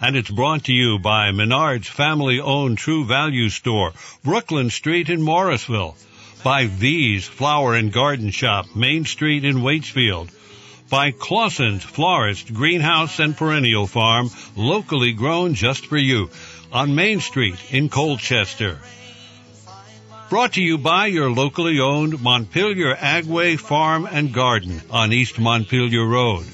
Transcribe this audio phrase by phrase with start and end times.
[0.00, 5.22] and it's brought to you by Menard's family owned True Value Store, Brooklyn Street in
[5.22, 5.96] Morrisville,
[6.44, 10.30] by V's Flower and Garden Shop, Main Street in Waitsfield,
[10.88, 16.30] by Claussen's Florist, Greenhouse and Perennial Farm, locally grown just for you,
[16.72, 18.78] on Main Street in Colchester.
[20.28, 26.04] Brought to you by your locally owned Montpelier Agway Farm and Garden on East Montpelier
[26.04, 26.46] Road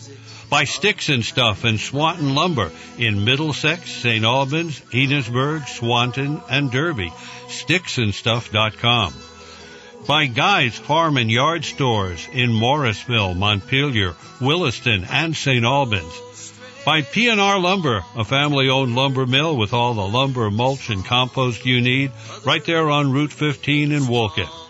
[0.52, 4.22] by Sticks and Stuff and Swanton Lumber in Middlesex, St.
[4.22, 7.10] Albans, Enosburg, Swanton, and Derby.
[7.46, 9.14] Sticksandstuff.com.
[10.06, 15.64] By Guy's Farm and Yard Stores in Morrisville, Montpelier, Williston, and St.
[15.64, 16.52] Albans.
[16.84, 21.80] By P&R Lumber, a family-owned lumber mill with all the lumber, mulch, and compost you
[21.80, 22.12] need
[22.44, 24.61] right there on Route 15 in Wolcott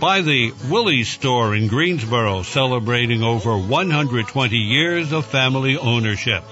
[0.00, 6.44] by the Willey's store in Greensboro, celebrating over 120 years of family ownership.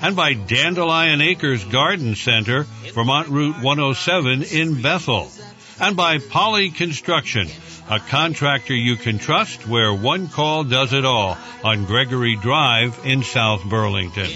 [0.00, 5.30] And by Dandelion Acres Garden Center, Vermont Route 107 in Bethel.
[5.78, 7.48] And by Poly Construction,
[7.88, 13.22] a contractor you can trust where one call does it all on Gregory Drive in
[13.22, 14.30] South Burlington.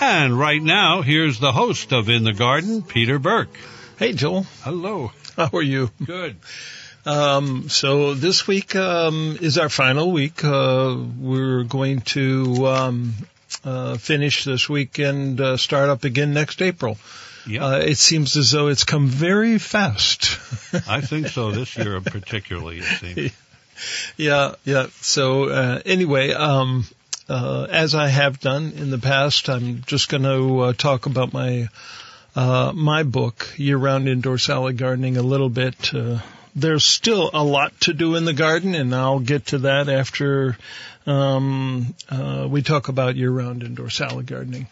[0.00, 3.58] And right now, here's the host of In the Garden, Peter Burke.
[4.00, 4.46] Hey, Joel.
[4.62, 5.12] Hello.
[5.36, 5.90] How are you?
[6.02, 6.36] Good.
[7.04, 10.42] Um, so this week um, is our final week.
[10.42, 13.12] Uh, we're going to um,
[13.62, 16.96] uh, finish this week and uh, start up again next April.
[17.46, 17.62] Yeah.
[17.62, 20.38] Uh, it seems as though it's come very fast.
[20.88, 23.32] I think so this year particularly, it seems.
[24.16, 24.86] yeah, yeah.
[25.02, 26.86] So uh, anyway, um,
[27.28, 31.34] uh, as I have done in the past, I'm just going to uh, talk about
[31.34, 31.68] my
[32.36, 35.94] uh, my book, Year Round Indoor Salad Gardening, a little bit.
[35.94, 36.18] Uh,
[36.54, 40.56] there's still a lot to do in the garden, and I'll get to that after
[41.06, 44.66] um, uh, we talk about year round indoor salad gardening.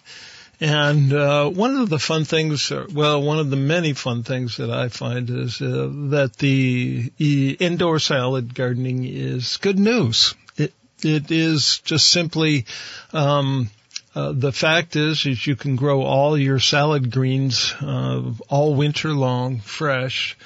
[0.60, 4.56] And uh, one of the fun things, uh, well, one of the many fun things
[4.56, 10.34] that I find is uh, that the e- indoor salad gardening is good news.
[10.56, 10.74] It
[11.04, 12.66] it is just simply
[13.12, 13.70] um,
[14.14, 19.10] uh, the fact is, is you can grow all your salad greens uh, all winter
[19.10, 20.36] long, fresh,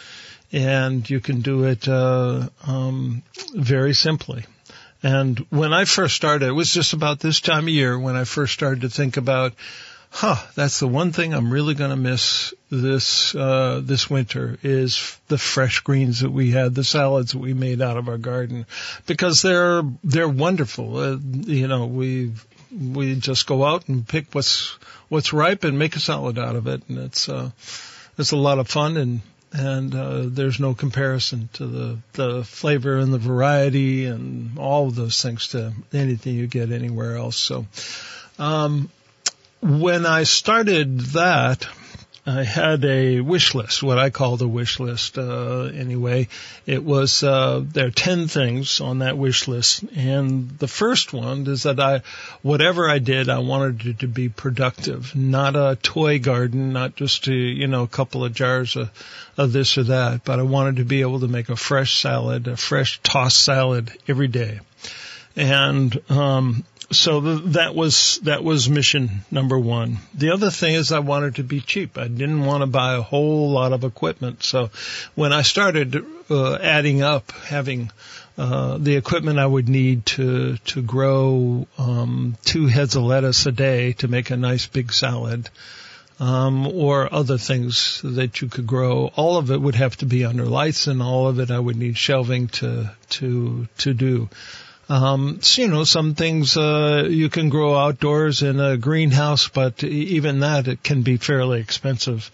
[0.52, 3.22] and you can do it uh, um,
[3.54, 4.44] very simply.
[5.02, 8.24] And when I first started, it was just about this time of year when I
[8.24, 9.52] first started to think about,
[10.10, 15.18] huh, that's the one thing I'm really going to miss this uh, this winter is
[15.28, 18.66] the fresh greens that we had, the salads that we made out of our garden,
[19.06, 20.96] because they're they're wonderful.
[20.96, 24.76] Uh, you know, we've we just go out and pick what's
[25.08, 27.50] what's ripe and make a salad out of it, and it's uh,
[28.18, 29.20] it's a lot of fun and
[29.52, 34.94] and uh, there's no comparison to the the flavor and the variety and all of
[34.94, 37.36] those things to anything you get anywhere else.
[37.36, 37.66] So,
[38.38, 38.90] um,
[39.60, 41.66] when I started that,
[42.24, 45.18] I had a wish list, what I call the wish list.
[45.18, 46.28] Uh, anyway,
[46.66, 51.48] it was uh, there are ten things on that wish list, and the first one
[51.48, 52.02] is that I,
[52.42, 57.26] whatever I did, I wanted it to be productive, not a toy garden, not just
[57.26, 58.90] a, you know a couple of jars of,
[59.36, 62.46] of this or that, but I wanted to be able to make a fresh salad,
[62.46, 64.60] a fresh tossed salad every day,
[65.34, 66.62] and um,
[66.92, 69.98] so the, that was that was mission number one.
[70.14, 71.98] The other thing is I wanted to be cheap.
[71.98, 74.42] I didn't want to buy a whole lot of equipment.
[74.42, 74.70] So
[75.14, 77.90] when I started uh, adding up, having
[78.38, 83.52] uh, the equipment I would need to to grow um, two heads of lettuce a
[83.52, 85.48] day to make a nice big salad.
[86.20, 89.10] Um, or other things that you could grow.
[89.16, 91.74] All of it would have to be under lights, and all of it I would
[91.74, 94.28] need shelving to to to do.
[94.92, 99.82] Um, so, you know, some things uh, you can grow outdoors in a greenhouse, but
[99.82, 102.30] even that it can be fairly expensive.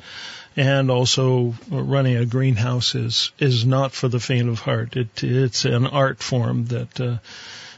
[0.57, 4.97] And also, running a greenhouse is is not for the faint of heart.
[4.97, 7.01] It it's an art form that.
[7.01, 7.19] Uh,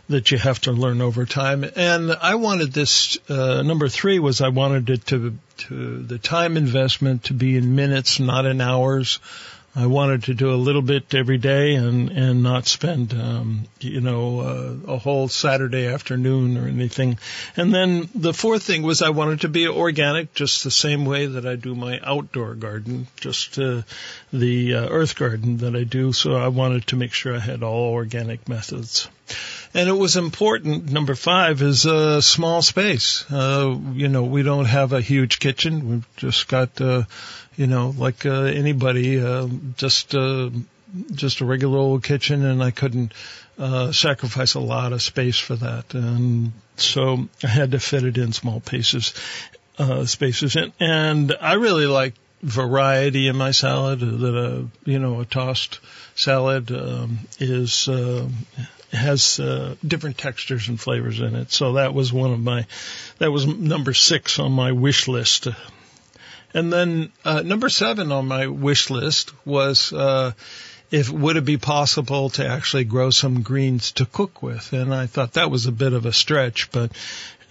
[0.09, 1.65] that you have to learn over time.
[1.77, 6.57] And I wanted this, uh, number three was I wanted it to, to, the time
[6.57, 9.21] investment to be in minutes, not in hours.
[9.81, 14.03] I wanted to do a little bit every day and and not spend um, you
[14.03, 17.19] know uh, a whole Saturday afternoon or anything.
[17.57, 21.25] And then the fourth thing was I wanted to be organic, just the same way
[21.25, 23.81] that I do my outdoor garden, just uh,
[24.35, 26.13] the uh, earth garden that I do.
[26.13, 29.09] So I wanted to make sure I had all organic methods.
[29.73, 30.91] And it was important.
[30.91, 33.25] Number five is a small space.
[33.31, 35.89] Uh, you know, we don't have a huge kitchen.
[35.89, 37.05] We've just got, uh,
[37.61, 39.47] you know, like uh, anybody, uh,
[39.77, 40.49] just uh,
[41.13, 43.13] just a regular old kitchen, and I couldn't
[43.59, 48.17] uh, sacrifice a lot of space for that, and so I had to fit it
[48.17, 49.13] in small pieces,
[49.79, 54.01] uh, spaces, and and I really like variety in my salad.
[54.01, 55.81] That a you know a tossed
[56.15, 57.89] salad um, is.
[57.89, 58.27] Uh,
[58.93, 61.53] has uh, different textures and flavors in it.
[61.53, 62.67] So that was one of my,
[63.19, 65.47] that was number six on my wish list.
[66.53, 70.33] And then uh, number seven on my wish list was uh,
[70.91, 75.07] if would it be possible to actually grow some greens to cook with, and I
[75.07, 76.91] thought that was a bit of a stretch, but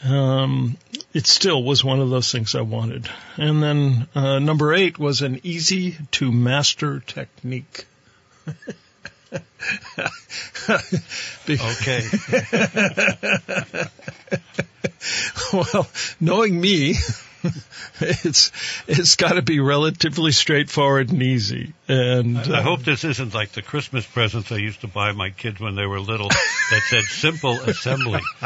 [0.03, 0.77] um,
[1.13, 3.09] it still was one of those things I wanted.
[3.37, 7.85] And then uh, number eight was an easy to master technique.
[11.49, 12.01] okay.
[15.53, 15.87] well,
[16.19, 16.95] knowing me,
[17.99, 18.51] it's
[18.87, 21.73] it's got to be relatively straightforward and easy.
[21.89, 25.31] And I, I, hope this isn't like the Christmas presents I used to buy my
[25.31, 28.21] kids when they were little that said "simple assembly."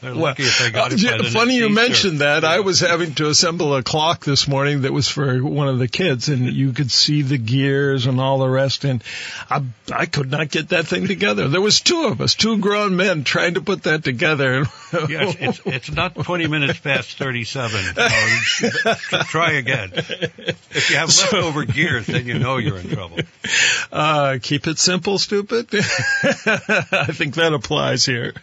[0.00, 1.04] They're well, lucky if they got it.
[1.04, 2.42] Uh, funny you mentioned that.
[2.42, 2.48] Yeah.
[2.48, 5.88] I was having to assemble a clock this morning that was for one of the
[5.88, 8.84] kids, and you could see the gears and all the rest.
[8.84, 9.04] And
[9.50, 9.62] I
[9.92, 11.48] I could not get that thing together.
[11.48, 14.60] There was two of us, two grown men, trying to put that together.
[14.92, 17.94] yes, it's it's not twenty minutes past thirty-seven.
[19.26, 19.90] try again.
[19.92, 23.18] If you have leftover so, gears, then you know you're in trouble.
[23.92, 25.66] Uh, keep it simple, stupid.
[25.74, 28.34] I think that applies here.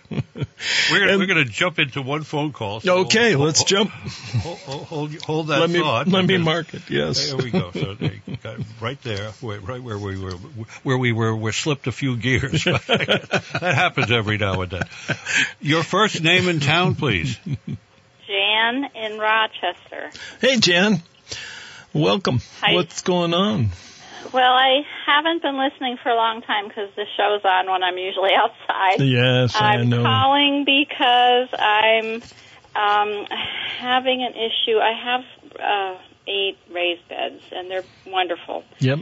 [0.92, 2.82] We're, and, we're going to jump into one phone call.
[2.82, 3.90] So okay, hold, let's hold, jump.
[3.92, 6.10] Hold, hold, hold that let me, thought.
[6.10, 6.90] Let me mark it.
[6.90, 7.28] Yes.
[7.28, 7.72] There we go.
[7.72, 7.96] So
[8.82, 10.34] right there, right where we were,
[10.84, 12.66] where we were, we slipped a few gears.
[12.66, 14.84] that happens every now and then.
[15.62, 17.38] Your first name in town, please.
[18.28, 20.12] Jan in Rochester.
[20.42, 21.02] Hey, Jan.
[21.94, 22.42] Welcome.
[22.62, 22.74] Hi.
[22.74, 23.70] What's going on?
[24.34, 27.98] Well, I haven't been listening for a long time because the show's on when I'm
[27.98, 29.02] usually outside.
[29.02, 30.04] Yes, I'm I know.
[30.04, 32.22] calling because I'm
[32.76, 33.26] um,
[33.80, 34.78] having an issue.
[34.78, 35.24] I have
[35.60, 38.64] uh, eight raised beds, and they're wonderful.
[38.80, 39.00] Yep.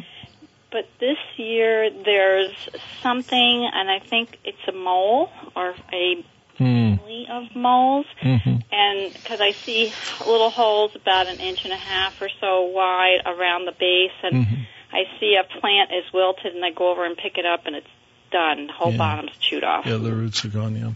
[0.72, 2.54] But this year there's
[3.02, 6.26] something, and I think it's a mole or a
[6.60, 6.98] mm.
[6.98, 8.58] family of moles, mm-hmm.
[8.72, 13.22] and because I see little holes about an inch and a half or so wide
[13.26, 14.62] around the base, and mm-hmm.
[14.96, 17.76] I see a plant is wilted, and I go over and pick it up, and
[17.76, 17.88] it's
[18.32, 18.70] done.
[18.70, 18.98] Whole yeah.
[18.98, 19.86] bottom's chewed off.
[19.86, 20.76] Yeah, the roots are gone.
[20.76, 20.92] Yeah.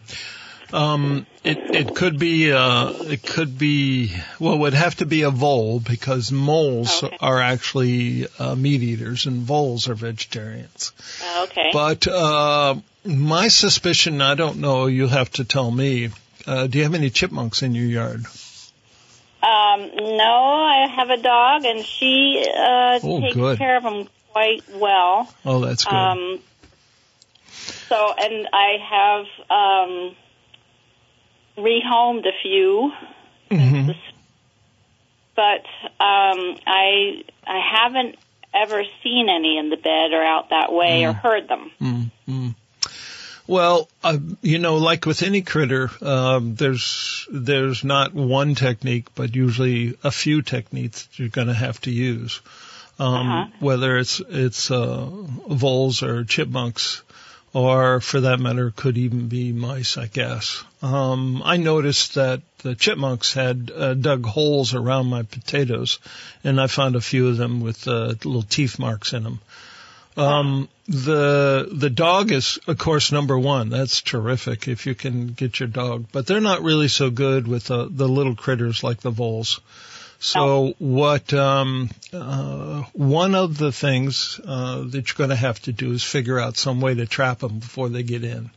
[0.72, 5.24] Um, it it could be uh, it could be well, it would have to be
[5.24, 7.18] a vole because moles okay.
[7.19, 10.92] are actually uh, meat eaters and voles are vegetarians.
[11.44, 11.72] Okay.
[11.74, 14.86] But uh, my suspicion, I don't know.
[14.86, 16.10] You'll have to tell me.
[16.46, 18.25] Uh, do you have any chipmunks in your yard?
[19.50, 23.57] Um, no, I have a dog, and she uh, oh, takes good.
[23.57, 25.34] care of them quite well.
[25.44, 25.94] Oh, that's good.
[25.94, 26.40] Um,
[27.88, 30.16] so, and I have um,
[31.57, 32.91] rehomed a few,
[33.50, 33.91] mm-hmm.
[35.36, 35.65] but
[36.00, 38.18] um, I I haven't
[38.53, 41.10] ever seen any in the bed or out that way mm.
[41.10, 41.72] or heard them.
[41.82, 42.50] Mm-hmm.
[43.50, 49.36] Well, uh, you know, like with any critter, um, there's there's not one technique, but
[49.36, 52.41] usually a few techniques you're going to have to use.
[53.00, 53.46] Um, uh-huh.
[53.60, 57.01] Whether it's it's uh, voles or chipmunks,
[57.51, 60.63] or for that matter, could even be mice, I guess.
[60.84, 65.98] Um, I noticed that the chipmunks had uh, dug holes around my potatoes,
[66.44, 69.39] and I found a few of them with uh, little teeth marks in them.
[70.18, 73.69] Um, the the dog is of course number one.
[73.69, 77.65] That's terrific if you can get your dog, but they're not really so good with
[77.65, 79.62] the the little critters like the voles.
[80.19, 85.72] So what um, uh, one of the things uh, that you're going to have to
[85.72, 88.50] do is figure out some way to trap them before they get in.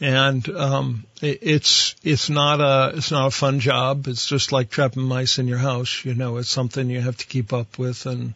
[0.00, 4.08] And um, it, it's it's not a it's not a fun job.
[4.08, 6.04] It's just like trapping mice in your house.
[6.04, 8.34] You know, it's something you have to keep up with and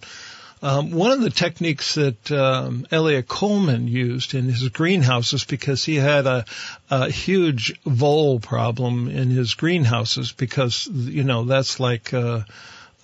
[0.63, 2.87] um, one of the techniques that um,
[3.29, 6.45] Coleman used in his greenhouses, because he had a,
[6.91, 12.43] a huge vole problem in his greenhouses, because you know that's like uh,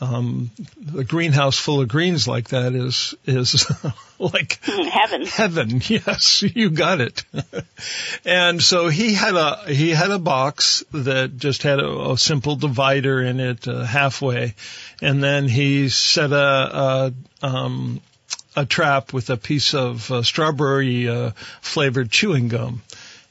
[0.03, 0.51] um,
[0.97, 3.71] a greenhouse full of greens like that is is
[4.19, 5.27] like heaven.
[5.27, 7.23] Heaven, yes, you got it.
[8.25, 12.57] and so he had a he had a box that just had a, a simple
[12.57, 14.55] divider in it uh, halfway,
[15.01, 17.13] and then he set a, a
[17.43, 18.01] um,
[18.57, 21.31] a trap with a piece of uh, strawberry uh,
[21.61, 22.83] flavored chewing gum.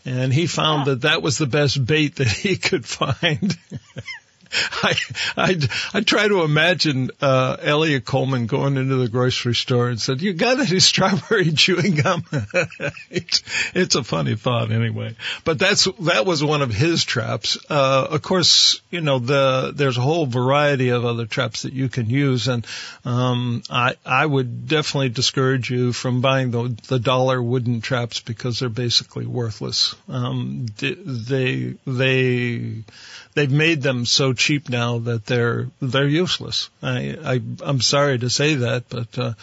[0.03, 3.57] And he found that that was the best bait that he could find.
[4.83, 4.95] I,
[5.37, 5.57] I,
[5.93, 10.33] I try to imagine, uh, Eliot Coleman going into the grocery store and said, you
[10.33, 12.23] got any strawberry chewing gum?
[13.09, 13.43] it's,
[13.73, 17.57] it's a funny thought anyway, but that's, that was one of his traps.
[17.69, 21.89] Uh, of course, you know, the, there's a whole variety of other traps that you
[21.89, 22.47] can use.
[22.47, 22.65] And,
[23.05, 28.59] um, I, I would definitely discourage you from buying the, the dollar wooden traps because
[28.59, 29.95] they're basically worthless.
[30.09, 32.83] Um, they, they,
[33.33, 36.69] they've made them so cheap now that they're they're useless.
[36.81, 39.33] I, I I'm sorry to say that, but uh,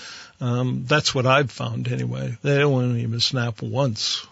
[0.40, 2.36] um, that's what I've found anyway.
[2.42, 4.26] They don't even snap once.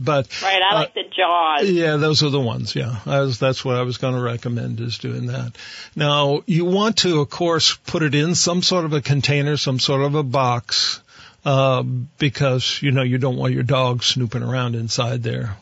[0.00, 1.68] But right, I like uh, the jaws.
[1.68, 2.76] Yeah, those are the ones.
[2.76, 5.56] Yeah, I was, that's what I was going to recommend is doing that.
[5.96, 9.80] Now you want to, of course, put it in some sort of a container, some
[9.80, 11.00] sort of a box,
[11.44, 15.56] uh, because you know you don't want your dog snooping around inside there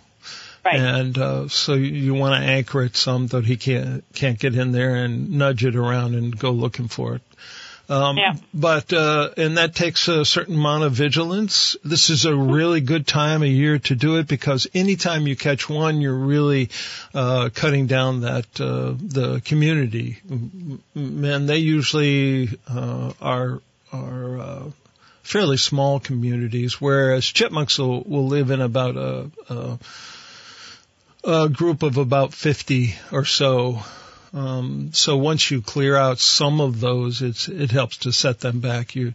[0.66, 0.80] Right.
[0.80, 4.72] And uh, so you want to anchor it some that he can't can't get in
[4.72, 7.22] there and nudge it around and go looking for it.
[7.88, 8.34] Um, yeah.
[8.52, 11.76] But uh, and that takes a certain amount of vigilance.
[11.84, 15.68] This is a really good time of year to do it because anytime you catch
[15.68, 16.70] one, you're really
[17.14, 20.18] uh, cutting down that uh, the community.
[20.96, 23.60] And they usually uh, are
[23.92, 24.62] are uh,
[25.22, 29.78] fairly small communities, whereas chipmunks will, will live in about a, a
[31.26, 33.80] a group of about 50 or so.
[34.32, 38.60] Um, so once you clear out some of those, it's, it helps to set them
[38.60, 38.94] back.
[38.94, 39.12] You,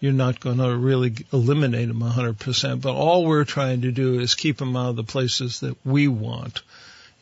[0.00, 4.34] you're not going to really eliminate them 100%, but all we're trying to do is
[4.34, 6.62] keep them out of the places that we want.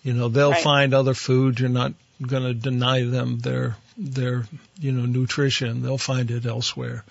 [0.04, 0.62] You know, they'll right.
[0.62, 1.59] find other food.
[1.59, 1.92] You're not
[2.25, 4.47] going to deny them their, their,
[4.78, 5.83] you know, nutrition.
[5.83, 7.04] They'll find it elsewhere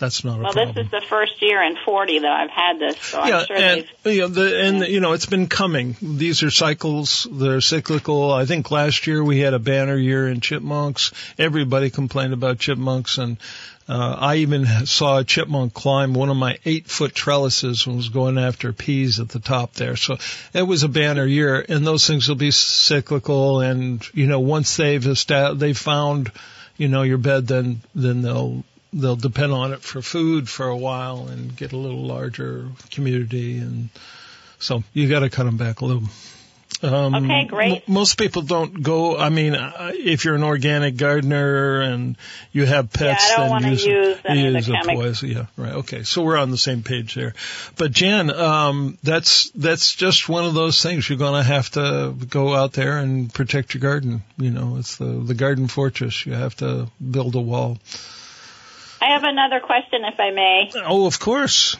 [0.00, 0.74] that's not a well, problem.
[0.74, 3.56] this is the first year in 40 that I've had this, so yeah, I'm sure
[3.56, 4.14] and, they've.
[4.14, 5.94] You know, the, and, you know, it's been coming.
[6.00, 7.28] These are cycles.
[7.30, 8.32] They're cyclical.
[8.32, 11.12] I think last year we had a banner year in chipmunks.
[11.38, 13.36] Everybody complained about chipmunks and,
[13.90, 18.08] uh, I even saw a chipmunk climb one of my eight foot trellises and was
[18.08, 19.96] going after peas at the top there.
[19.96, 20.16] So
[20.54, 24.76] it was a banner year and those things will be cyclical and, you know, once
[24.76, 26.30] they've established, they've found,
[26.76, 30.76] you know, your bed, then, then they'll, they'll depend on it for food for a
[30.76, 33.90] while and get a little larger community and
[34.60, 36.04] so you got to cut them back a little.
[36.82, 37.82] Um, okay, great.
[37.88, 39.16] M- most people don't go.
[39.18, 42.16] I mean, uh, if you're an organic gardener and
[42.52, 45.30] you have pets, yeah, I don't then use, use, any use a poison.
[45.30, 45.74] Yeah, right.
[45.74, 47.34] Okay, so we're on the same page there.
[47.76, 51.08] But Jan, um, that's that's just one of those things.
[51.08, 54.22] You're going to have to go out there and protect your garden.
[54.38, 56.24] You know, it's the the garden fortress.
[56.24, 57.78] You have to build a wall.
[59.00, 60.70] I have another question, if I may.
[60.74, 61.76] Oh, of course.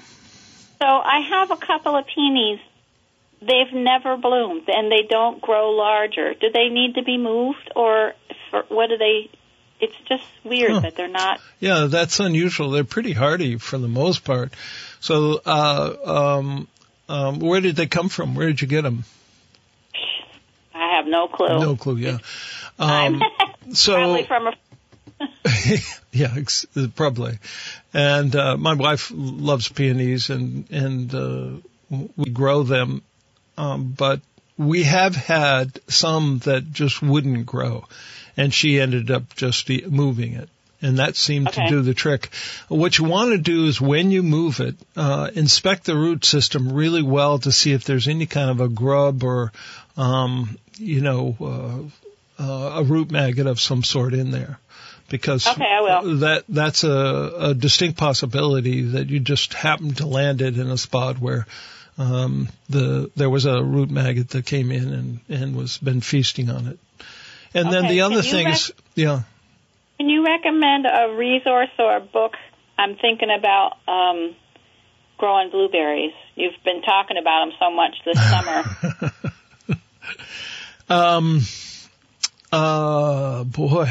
[0.78, 2.60] So I have a couple of peonies.
[3.40, 6.34] They've never bloomed, and they don't grow larger.
[6.34, 8.14] Do they need to be moved, or
[8.50, 9.30] for, what do they?
[9.80, 10.80] It's just weird huh.
[10.80, 11.40] that they're not.
[11.58, 12.70] Yeah, that's unusual.
[12.70, 14.52] They're pretty hardy for the most part.
[15.00, 16.68] So, uh, um,
[17.08, 18.34] um, where did they come from?
[18.34, 19.04] Where did you get them?
[20.74, 21.48] I have no clue.
[21.48, 21.96] No clue.
[21.96, 22.18] Yeah.
[22.78, 23.22] Um,
[23.74, 24.54] so probably from a
[26.12, 26.34] yeah,
[26.94, 27.38] probably.
[27.92, 33.02] And uh, my wife loves peonies, and and uh, we grow them,
[33.58, 34.20] um, but
[34.56, 37.86] we have had some that just wouldn't grow,
[38.36, 40.48] and she ended up just moving it.
[40.82, 41.64] And that seemed okay.
[41.64, 42.30] to do the trick.
[42.68, 46.72] What you want to do is when you move it, uh, inspect the root system
[46.72, 49.52] really well to see if there's any kind of a grub or,
[49.98, 51.36] um, you know,
[52.38, 54.58] uh, uh, a root maggot of some sort in there
[55.10, 56.16] because okay, I will.
[56.18, 60.78] that that's a, a distinct possibility that you just happened to land it in a
[60.78, 61.46] spot where
[61.98, 66.48] um, the there was a root maggot that came in and and was been feasting
[66.48, 66.78] on it.
[67.52, 69.22] And okay, then the other thing rec- is, yeah.
[69.98, 72.36] Can you recommend a resource or a book?
[72.78, 74.34] I'm thinking about um,
[75.18, 76.14] growing blueberries.
[76.36, 79.82] You've been talking about them so much this summer.
[80.88, 81.40] um.
[82.52, 83.88] Uh, boy.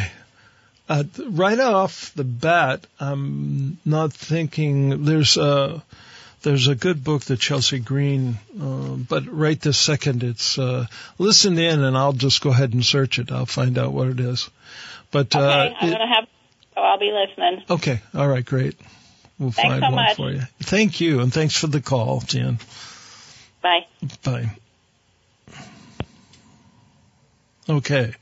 [0.89, 5.83] Uh, right off the bat, I'm not thinking there's a
[6.41, 10.87] there's a good book that Chelsea Green, uh, but right this second it's uh,
[11.19, 13.31] listen in and I'll just go ahead and search it.
[13.31, 14.49] I'll find out what it is.
[15.11, 16.27] But okay, uh, I'm gonna have
[16.73, 17.63] so I'll be listening.
[17.69, 18.01] Okay.
[18.15, 18.45] All right.
[18.45, 18.75] Great.
[19.37, 20.15] We'll Thanks find so one much.
[20.15, 20.41] for you.
[20.61, 22.57] Thank you, and thanks for the call, Jan.
[23.61, 23.85] Bye.
[24.23, 24.51] Bye.
[27.69, 28.15] Okay.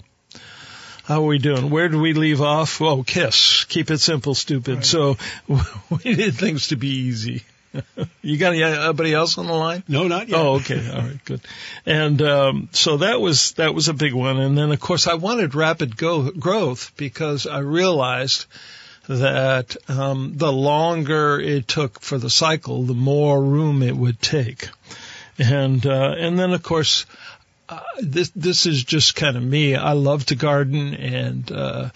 [1.08, 1.70] How are we doing?
[1.70, 2.82] Where do we leave off?
[2.82, 3.64] Oh, kiss.
[3.64, 4.86] Keep it simple, stupid.
[4.86, 5.16] So
[5.48, 7.44] we did things to be easy.
[8.22, 9.84] you got anybody else on the line?
[9.88, 10.38] No, not yet.
[10.38, 10.86] Oh, okay.
[10.92, 11.40] All right, good.
[11.86, 14.38] And um, so that was that was a big one.
[14.38, 18.46] And then, of course, I wanted rapid go- growth because I realized
[19.08, 24.68] that um, the longer it took for the cycle, the more room it would take.
[25.40, 27.06] And uh, and then, of course,
[27.70, 29.76] uh, this this is just kind of me.
[29.76, 31.90] I love to garden, and uh,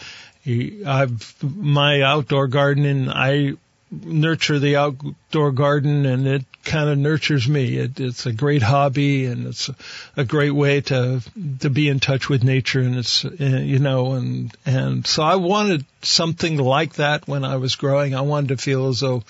[0.46, 3.10] I've my outdoor gardening.
[3.10, 3.56] I
[3.92, 7.78] nurture the outdoor garden and it kind of nurtures me.
[7.78, 9.70] It, it's a great hobby and it's
[10.16, 11.22] a great way to,
[11.60, 15.36] to be in touch with nature and it's, uh, you know, and, and so I
[15.36, 18.16] wanted something like that when I was growing.
[18.16, 19.24] I wanted to feel as though,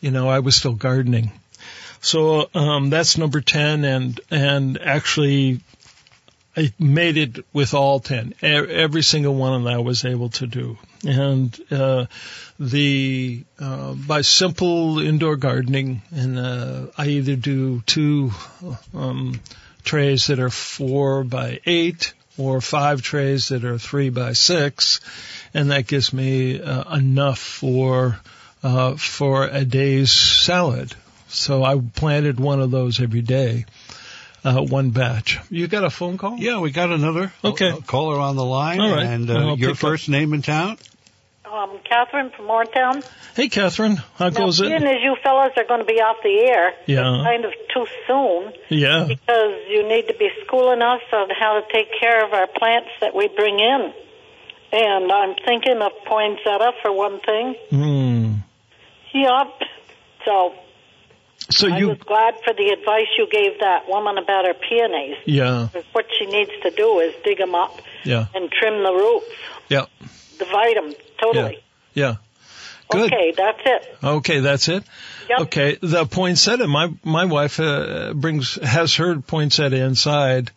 [0.00, 1.30] you know, I was still gardening.
[2.00, 5.60] So, um, that's number 10 and, and actually
[6.56, 8.34] I made it with all 10.
[8.40, 10.78] Every single one of I was able to do.
[11.06, 12.06] And, uh,
[12.58, 18.32] the, uh, by simple indoor gardening and, uh, I either do two,
[18.94, 19.38] um,
[19.84, 25.00] trays that are four by eight or five trays that are three by six.
[25.52, 28.18] And that gives me, uh, enough for,
[28.62, 30.94] uh, for a day's salad.
[31.28, 33.66] So I planted one of those every day
[34.46, 35.38] uh, one batch.
[35.50, 36.36] You got a phone call?
[36.38, 37.70] Yeah, we got another Okay.
[37.70, 38.80] a caller on the line.
[38.80, 39.04] All right.
[39.06, 40.78] And uh, your pick first name in town?
[41.44, 43.04] Um, Catherine from Moretown.
[43.34, 43.96] Hey, Catherine.
[44.18, 44.82] How Now, goes being it?
[44.82, 47.02] as you fellas are going to be off the air, Yeah.
[47.24, 49.04] kind of too soon Yeah.
[49.08, 52.90] because you need to be schooling us on how to take care of our plants
[53.00, 53.92] that we bring in.
[54.72, 57.54] And I'm thinking of poinsettia for one thing.
[57.70, 58.32] Hmm.
[59.14, 59.60] Yup.
[60.24, 60.52] So
[61.50, 65.16] So I you, was glad for the advice you gave that woman about her peonies.
[65.26, 69.26] yeah, What she needs to do is dig them up yeah, and trim the roots,
[69.68, 69.86] yeah,
[70.38, 71.62] divide them totally.
[71.94, 72.16] yeah.
[72.88, 73.12] Good.
[73.12, 73.96] Okay, that's it.
[74.04, 74.84] Okay, that's it.
[75.28, 75.40] Yep.
[75.40, 76.68] Okay, the poinsettia.
[76.68, 80.52] My my wife uh, brings has her poinsettia inside.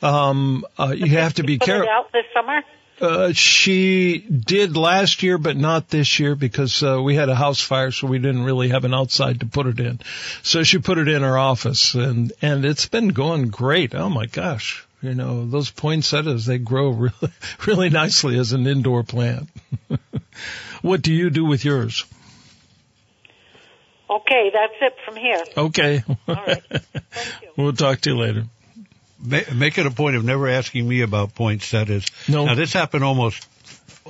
[0.00, 1.88] Um, uh, you have to be careful.
[1.90, 2.60] out this summer.
[3.00, 7.60] Uh, she did last year, but not this year because uh, we had a house
[7.60, 9.98] fire, so we didn't really have an outside to put it in.
[10.42, 13.94] So she put it in her office, and and it's been going great.
[13.94, 17.32] Oh my gosh, you know those poinsettias they grow really
[17.66, 19.48] really nicely as an indoor plant.
[20.82, 22.04] what do you do with yours?
[24.08, 25.42] Okay, that's it from here.
[25.56, 26.62] Okay, All right.
[26.70, 27.48] Thank you.
[27.56, 28.44] we'll talk to you later.
[29.24, 32.06] Ma- Make it a point of never asking me about poinsettias.
[32.28, 32.44] No.
[32.44, 33.44] Now, this happened almost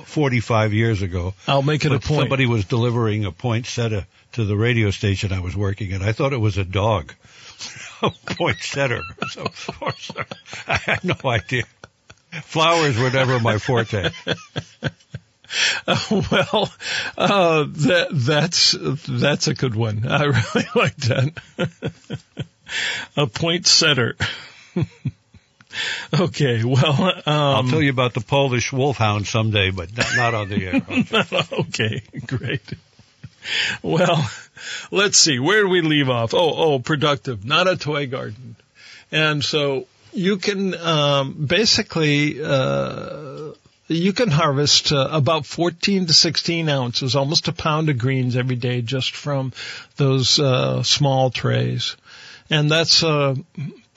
[0.03, 1.33] 45 years ago.
[1.47, 2.21] I'll make it a point.
[2.21, 6.01] Somebody was delivering a poinsettia to the radio station I was working at.
[6.01, 7.13] I thought it was a dog.
[8.01, 9.01] a poinsettia.
[9.29, 10.11] So, of course,
[10.67, 11.63] I had no idea.
[12.43, 14.09] Flowers were never my forte.
[15.87, 16.69] well,
[17.17, 18.75] uh, that that's
[19.07, 20.05] that's a good one.
[20.07, 20.23] I
[20.55, 21.31] really like that.
[23.15, 24.17] a point setter.
[26.19, 30.49] okay, well, I'll um, tell you about the Polish wolfhound someday, but not, not on
[30.49, 30.81] the air.
[31.59, 32.01] Okay.
[32.01, 32.73] okay, great.
[33.81, 34.29] Well,
[34.91, 35.39] let's see.
[35.39, 36.33] Where do we leave off?
[36.33, 38.55] Oh, oh, productive, not a toy garden.
[39.11, 43.51] And so you can um, basically uh,
[43.87, 48.55] you can harvest uh, about 14 to 16 ounces, almost a pound of greens every
[48.55, 49.53] day, just from
[49.97, 51.95] those uh, small trays,
[52.49, 53.35] and that's uh,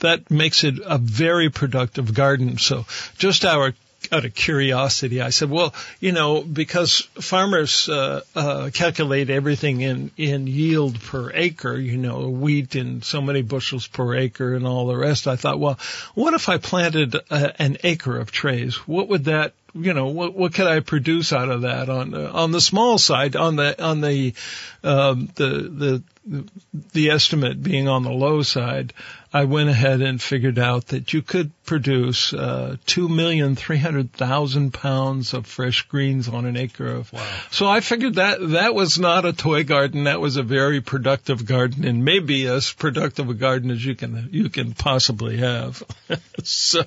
[0.01, 2.59] that makes it a very productive garden.
[2.59, 3.75] So just our
[4.13, 10.11] out of curiosity, I said, well, you know, because farmers uh, uh, calculate everything in
[10.17, 14.87] in yield per acre, you know, wheat in so many bushels per acre and all
[14.87, 15.27] the rest.
[15.27, 15.79] I thought, well,
[16.15, 18.77] what if I planted uh, an acre of trays?
[18.87, 22.31] What would that you know what what could I produce out of that on uh,
[22.33, 24.35] on the small side on the on the
[24.83, 26.45] um, the the
[26.93, 28.93] the estimate being on the low side,
[29.33, 34.13] I went ahead and figured out that you could produce uh, two million three hundred
[34.13, 37.13] thousand pounds of fresh greens on an acre of.
[37.13, 37.27] Wow.
[37.51, 40.05] So I figured that that was not a toy garden.
[40.05, 44.31] That was a very productive garden, and maybe as productive a garden as you can
[44.33, 45.83] you can possibly have.
[46.43, 46.85] so,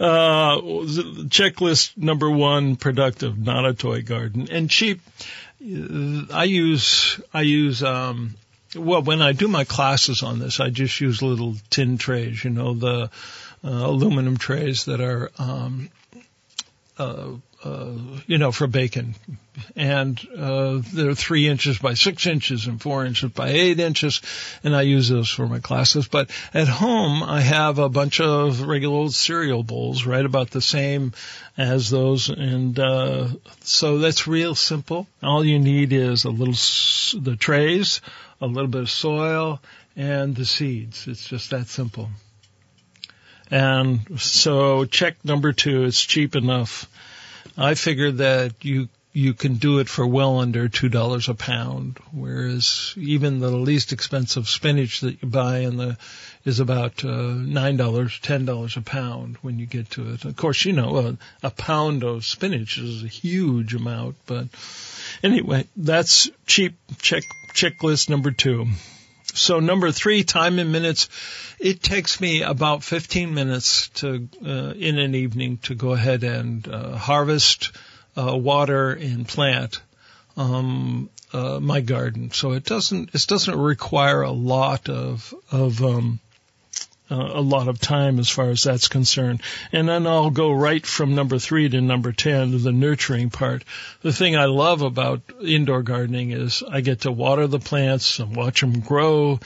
[0.00, 0.58] uh,
[1.28, 5.00] checklist number one: productive, not a toy garden, and cheap.
[5.60, 8.34] I use I use um,
[8.76, 12.50] well when I do my classes on this, I just use little tin trays, you
[12.50, 13.10] know, the
[13.64, 15.90] uh, aluminum trays that are um,
[16.98, 17.32] uh,
[17.64, 17.92] uh,
[18.26, 19.14] you know, for bacon.
[19.76, 24.20] And, uh, they're three inches by six inches and four inches by eight inches.
[24.64, 26.08] And I use those for my classes.
[26.08, 30.60] But at home, I have a bunch of regular old cereal bowls, right about the
[30.60, 31.12] same
[31.56, 32.30] as those.
[32.30, 33.28] And, uh,
[33.60, 35.06] so that's real simple.
[35.22, 36.54] All you need is a little,
[37.20, 38.00] the trays,
[38.42, 39.60] a little bit of soil
[39.96, 41.06] and the seeds.
[41.06, 42.10] It's just that simple.
[43.50, 46.88] And so check number two, it's cheap enough.
[47.56, 51.98] I figured that you you can do it for well under two dollars a pound,
[52.12, 55.98] whereas even the least expensive spinach that you buy in the
[56.44, 60.24] is about uh, nine dollars, ten dollars a pound when you get to it.
[60.24, 64.46] Of course, you know a, a pound of spinach is a huge amount, but
[65.22, 66.74] anyway, that's cheap.
[66.98, 67.22] Check
[67.52, 68.66] checklist number two.
[69.34, 71.08] So number three, time in minutes.
[71.58, 76.66] It takes me about 15 minutes to, uh, in an evening to go ahead and,
[76.68, 77.72] uh, harvest,
[78.16, 79.80] uh, water and plant,
[80.36, 82.30] um, uh, my garden.
[82.30, 86.20] So it doesn't, it doesn't require a lot of, of, um,
[87.12, 89.42] uh, a lot of time as far as that's concerned.
[89.70, 93.64] And then I'll go right from number three to number 10 to the nurturing part.
[94.00, 98.34] The thing I love about indoor gardening is I get to water the plants and
[98.34, 99.40] watch them grow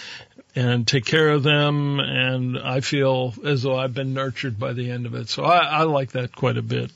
[0.54, 1.98] and take care of them.
[1.98, 5.28] And I feel as though I've been nurtured by the end of it.
[5.28, 6.92] So I, I like that quite a bit.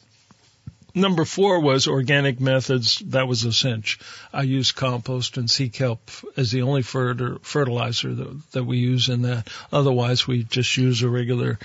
[0.94, 2.98] Number four was organic methods.
[3.06, 3.98] That was a cinch.
[4.32, 9.22] I use compost and sea kelp as the only fertilizer that, that we use in
[9.22, 9.48] that.
[9.72, 11.58] Otherwise, we just use a regular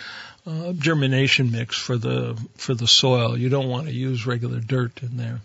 [0.48, 3.36] uh, germination mix for the for the soil.
[3.36, 5.42] You don't want to use regular dirt in there.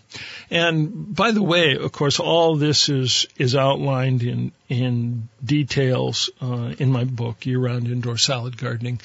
[0.51, 6.75] And by the way, of course, all this is is outlined in in details uh,
[6.79, 9.01] in my book, Year Round Indoor Salad Gardening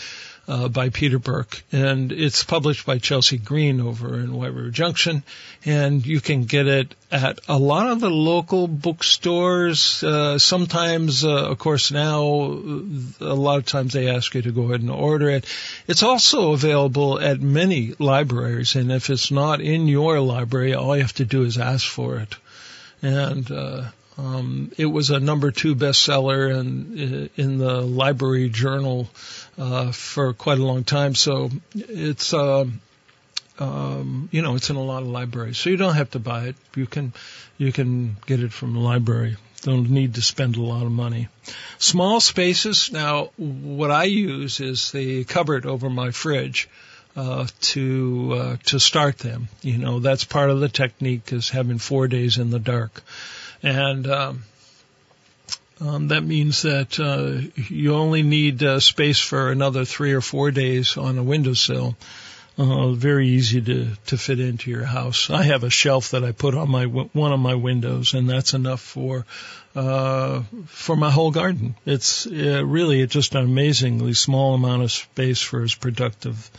[0.48, 5.24] uh, by Peter Burke, and it's published by Chelsea Green over in White River Junction,
[5.66, 10.04] and you can get it at a lot of the local bookstores.
[10.04, 14.64] Uh, sometimes, uh, of course, now a lot of times they ask you to go
[14.64, 15.46] ahead and order it.
[15.88, 21.02] It's also available at many libraries, and if it's not in your library, all you
[21.02, 22.36] have to do is ask for it.
[23.02, 23.84] And uh,
[24.18, 29.10] um, it was a number two bestseller in in the library journal
[29.58, 31.16] uh, for quite a long time.
[31.16, 32.66] So it's uh,
[33.60, 35.58] um, you know it's in a lot of libraries.
[35.58, 36.56] So you don't have to buy it.
[36.76, 37.14] You can
[37.58, 39.38] you can get it from the library.
[39.62, 41.28] Don't need to spend a lot of money.
[41.80, 42.92] Small spaces.
[42.92, 46.70] Now, what I use is the cupboard over my fridge.
[47.18, 51.78] Uh, to uh, to start them, you know that's part of the technique is having
[51.78, 53.04] four days in the dark,
[53.64, 54.44] and um,
[55.82, 60.52] um, that means that uh, you only need uh, space for another three or four
[60.52, 61.96] days on a windowsill.
[62.58, 65.30] Uh, very easy to to fit into your house.
[65.30, 68.54] I have a shelf that I put on my one of my windows, and that's
[68.54, 69.26] enough for
[69.76, 71.76] uh, for my whole garden.
[71.86, 76.50] It's uh, really just an amazingly small amount of space for as productive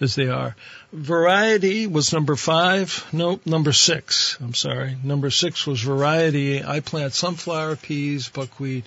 [0.00, 0.54] as they are.
[0.92, 3.04] Variety was number five.
[3.12, 4.36] Nope, number six.
[4.40, 4.96] I'm sorry.
[5.02, 6.64] Number six was variety.
[6.64, 8.84] I plant sunflower, peas, buckwheat,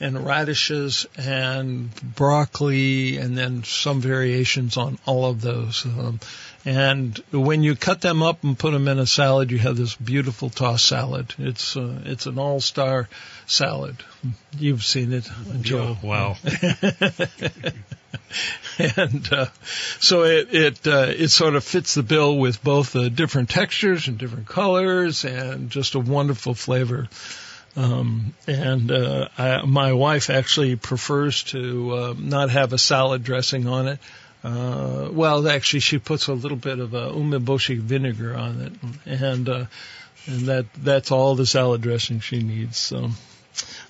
[0.00, 5.84] and radishes and broccoli and then some variations on all of those.
[5.84, 6.20] Um,
[6.64, 9.94] and when you cut them up and put them in a salad, you have this
[9.94, 11.34] beautiful tossed salad.
[11.38, 13.08] It's uh, it's an all-star
[13.46, 13.96] salad.
[14.58, 15.28] You've seen it,
[15.62, 15.96] Joe.
[16.02, 16.36] Wow.
[18.96, 19.46] and uh,
[19.98, 24.08] so it it uh, it sort of fits the bill with both the different textures
[24.08, 27.08] and different colors and just a wonderful flavor.
[27.76, 33.66] Um, and uh, I, my wife actually prefers to uh, not have a salad dressing
[33.68, 33.98] on it.
[34.42, 38.72] Uh, well, actually, she puts a little bit of uh, umeboshi vinegar on it,
[39.06, 39.66] and uh,
[40.26, 42.78] and that that's all the salad dressing she needs.
[42.78, 43.10] So.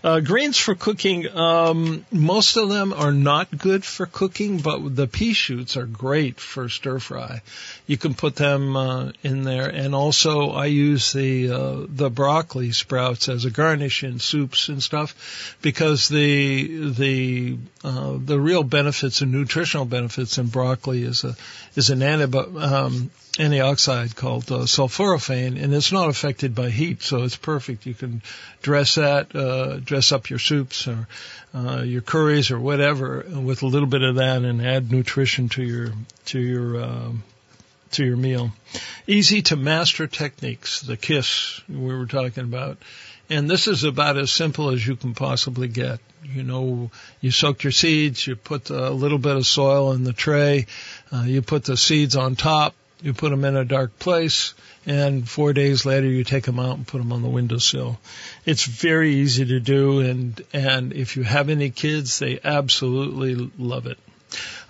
[0.02, 5.06] Uh, greens for cooking, um, most of them are not good for cooking, but the
[5.06, 7.42] pea shoots are great for stir fry.
[7.86, 12.72] You can put them uh, in there, and also I use the uh, the broccoli
[12.72, 19.20] sprouts as a garnish in soups and stuff, because the the uh, the real benefits
[19.20, 21.36] and nutritional benefits in broccoli is a
[21.74, 27.22] is an antibi- um, antioxide called uh, sulforaphane, and it's not affected by heat, so
[27.22, 27.86] it's perfect.
[27.86, 28.22] You can
[28.62, 31.06] dress that, uh, dress up your soups or
[31.54, 35.62] uh, your curries or whatever with a little bit of that, and add nutrition to
[35.62, 35.92] your
[36.26, 37.22] to your um,
[37.92, 38.52] to your meal.
[39.06, 42.78] Easy to master techniques, the kiss we were talking about.
[43.28, 46.00] And this is about as simple as you can possibly get.
[46.24, 46.90] You know,
[47.20, 50.66] you soak your seeds, you put a little bit of soil in the tray,
[51.12, 54.54] uh, you put the seeds on top, you put them in a dark place,
[54.86, 57.98] and four days later you take them out and put them on the windowsill.
[58.44, 63.86] It's very easy to do, and and if you have any kids, they absolutely love
[63.86, 63.98] it.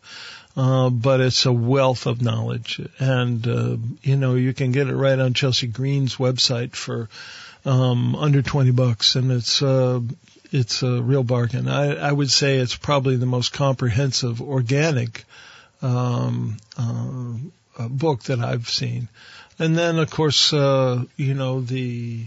[0.57, 4.95] Uh, but it's a wealth of knowledge, and uh, you know you can get it
[4.95, 7.09] right on Chelsea Green's website for
[7.65, 9.99] um, under twenty bucks, and it's uh,
[10.53, 11.67] it's a real bargain.
[11.67, 15.25] I, I would say it's probably the most comprehensive organic
[15.81, 17.33] um, uh,
[17.77, 19.09] uh, book that I've seen.
[19.59, 22.25] And then, of course, uh, you know the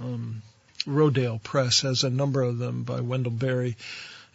[0.00, 0.42] um,
[0.86, 3.76] Rodale Press has a number of them by Wendell Berry,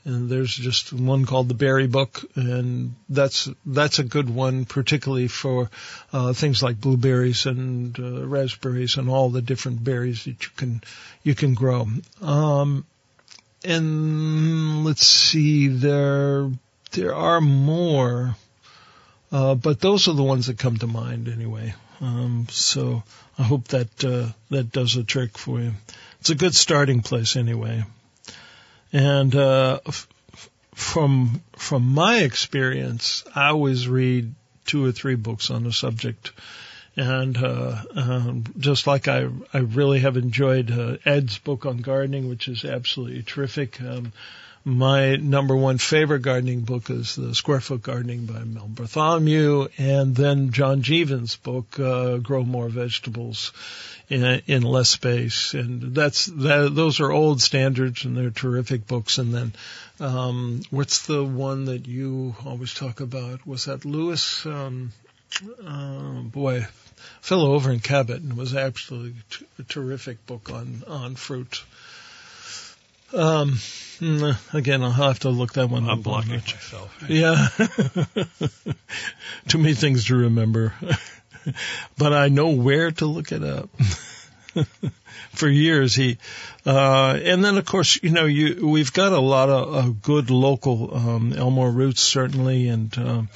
[0.05, 5.27] and there's just one called the Berry Book, and that's that's a good one, particularly
[5.27, 5.69] for
[6.13, 10.81] uh, things like blueberries and uh, raspberries and all the different berries that you can
[11.23, 11.87] you can grow.
[12.21, 12.85] Um,
[13.63, 16.49] and let's see, there
[16.91, 18.35] there are more,
[19.31, 21.73] uh, but those are the ones that come to mind anyway.
[22.01, 23.03] Um, so
[23.37, 25.73] I hope that uh, that does a trick for you.
[26.21, 27.83] It's a good starting place anyway.
[28.91, 30.07] And uh, f-
[30.73, 34.33] from from my experience, I always read
[34.65, 36.31] two or three books on the subject.
[36.95, 42.27] And uh, um, just like I, I really have enjoyed uh, Ed's book on gardening,
[42.27, 43.81] which is absolutely terrific.
[43.81, 44.11] Um,
[44.65, 50.13] my number one favorite gardening book is the Square Foot Gardening by Mel Bartholomew, and
[50.15, 53.53] then John Jeavons' book, uh, Grow More Vegetables
[54.09, 56.73] in, in Less Space, and that's that.
[56.73, 59.17] Those are old standards, and they're terrific books.
[59.19, 59.53] And then,
[59.99, 63.45] um, what's the one that you always talk about?
[63.45, 64.45] Was that Lewis?
[64.45, 64.91] Um,
[65.65, 66.65] uh, boy,
[67.21, 71.63] fellow over in Cabot, and was absolutely t- a terrific book on on fruit.
[73.13, 73.53] Um,
[73.99, 76.03] mm, again, I'll have to look that one I'm up.
[76.03, 77.05] blocking myself.
[77.07, 77.47] Yeah.
[79.47, 80.73] Too many things to remember.
[81.97, 83.69] but I know where to look it up.
[85.31, 86.17] For years he,
[86.65, 90.29] uh, and then of course, you know, you, we've got a lot of, of good
[90.31, 93.29] local, um, Elmore roots certainly and, um,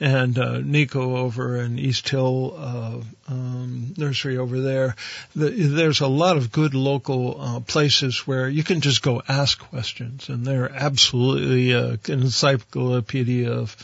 [0.00, 4.96] and, uh, Nico over in East Hill, uh, um, nursery over there.
[5.34, 9.58] The, there's a lot of good local, uh, places where you can just go ask
[9.58, 13.76] questions and they're absolutely, uh, an encyclopedia of,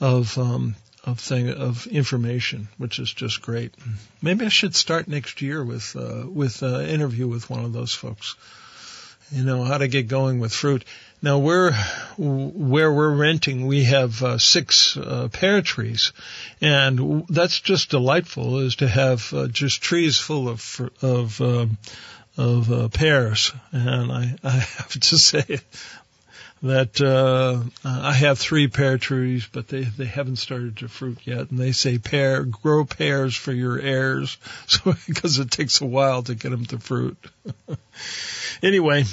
[0.00, 3.72] of, um, of thing of information, which is just great.
[4.20, 7.94] Maybe I should start next year with uh, with uh, interview with one of those
[7.94, 8.34] folks.
[9.30, 10.84] You know how to get going with fruit.
[11.22, 11.72] Now we're
[12.18, 13.66] where we're renting.
[13.66, 16.12] We have uh, six uh, pear trees,
[16.60, 18.58] and that's just delightful.
[18.58, 21.78] Is to have uh, just trees full of of um,
[22.36, 25.60] of uh, pears, and I I have to say
[26.62, 31.50] that uh, I have three pear trees, but they they haven't started to fruit yet.
[31.50, 36.22] And they say pear grow pears for your heirs, so because it takes a while
[36.24, 37.18] to get them to fruit.
[38.62, 39.04] anyway,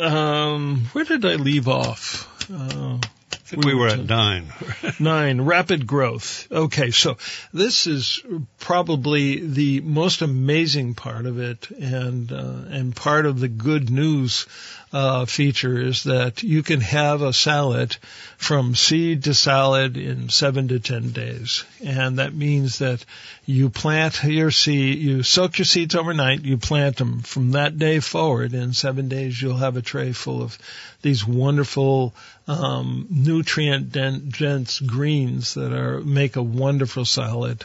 [0.00, 2.28] um, where did I leave off?
[2.50, 2.98] Uh,
[3.32, 4.52] I think we were at nine.
[4.98, 6.50] Nine, rapid growth.
[6.50, 7.16] Okay, so
[7.52, 8.20] this is
[8.58, 14.46] probably the most amazing part of it and, uh, and part of the good news,
[14.92, 17.96] uh, feature is that you can have a salad
[18.36, 23.04] from seed to salad in seven to ten days, and that means that
[23.46, 28.00] you plant your seed, you soak your seeds overnight, you plant them from that day
[28.00, 28.52] forward.
[28.52, 30.58] In seven days, you'll have a tray full of
[31.00, 32.14] these wonderful
[32.46, 37.64] um, nutrient dense greens that are make a wonderful salad.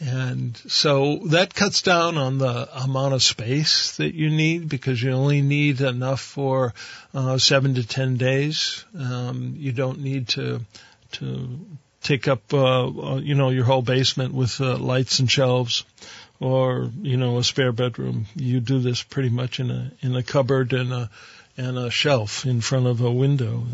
[0.00, 5.12] And so that cuts down on the amount of space that you need because you
[5.12, 6.74] only need enough for
[7.14, 8.84] uh, seven to ten days.
[8.98, 10.60] Um, you don't need to
[11.12, 11.58] to
[12.02, 15.84] take up uh, uh, you know your whole basement with uh, lights and shelves
[16.40, 18.26] or you know a spare bedroom.
[18.34, 21.10] You do this pretty much in a in a cupboard and a
[21.56, 23.64] and a shelf in front of a window.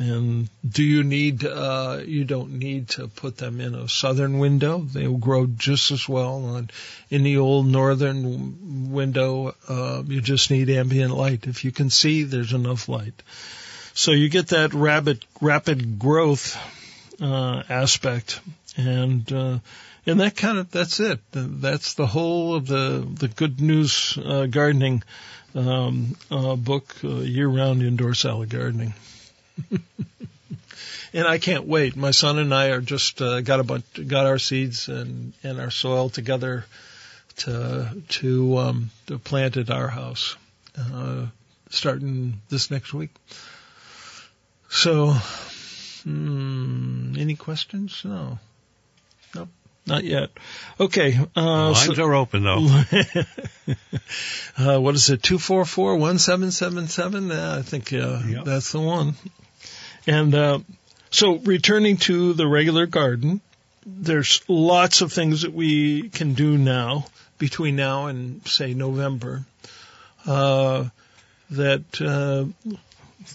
[0.00, 4.78] And do you need, uh, you don't need to put them in a southern window.
[4.78, 6.70] They will grow just as well on,
[7.10, 9.54] in the old northern window.
[9.68, 11.46] Uh, you just need ambient light.
[11.46, 13.22] If you can see, there's enough light.
[13.92, 16.56] So you get that rapid, rapid growth,
[17.20, 18.40] uh, aspect.
[18.78, 19.58] And, uh,
[20.06, 21.20] and that kind of, that's it.
[21.32, 25.02] That's the whole of the, the good news, uh, gardening,
[25.54, 28.94] um, uh, book, uh, year-round indoor salad gardening.
[31.12, 31.96] and I can't wait.
[31.96, 35.60] My son and I are just uh, got a bunch, got our seeds and and
[35.60, 36.64] our soil together
[37.38, 40.36] to to um, to plant at our house,
[40.78, 41.26] uh,
[41.70, 43.10] starting this next week.
[44.68, 45.12] So,
[46.04, 48.02] hmm, any questions?
[48.04, 48.38] No.
[49.34, 49.48] Nope.
[49.86, 50.30] Not yet.
[50.78, 51.18] Okay.
[51.36, 52.82] Uh, lines so, are open though.
[54.58, 55.22] uh, what is it?
[55.22, 57.32] Two four four one seven seven seven.
[57.32, 58.44] I think uh, yep.
[58.44, 59.14] that's the one.
[60.06, 60.60] And uh,
[61.10, 63.40] so returning to the regular garden,
[63.84, 67.06] there's lots of things that we can do now
[67.38, 69.44] between now and say November
[70.26, 70.84] uh,
[71.50, 72.44] that uh,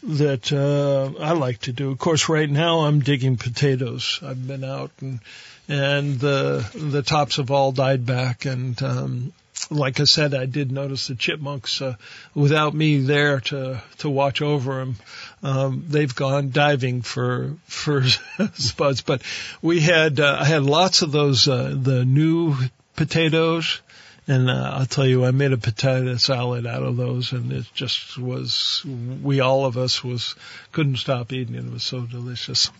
[0.04, 1.92] that uh, I like to do.
[1.92, 4.20] Of course, right now I'm digging potatoes.
[4.24, 5.20] I've been out and
[5.68, 9.34] and the the tops have all died back and um,
[9.70, 11.96] like I said, I did notice the chipmunks, uh,
[12.34, 14.98] without me there to, to watch over them,
[15.46, 18.04] um, they've gone diving for, for
[18.56, 19.02] spuds.
[19.02, 19.22] But
[19.62, 22.56] we had, uh, I had lots of those, uh, the new
[22.96, 23.80] potatoes.
[24.28, 27.66] And, uh, I'll tell you, I made a potato salad out of those and it
[27.76, 28.84] just was,
[29.22, 30.34] we all of us was,
[30.72, 31.72] couldn't stop eating it.
[31.72, 32.72] Was so delicious.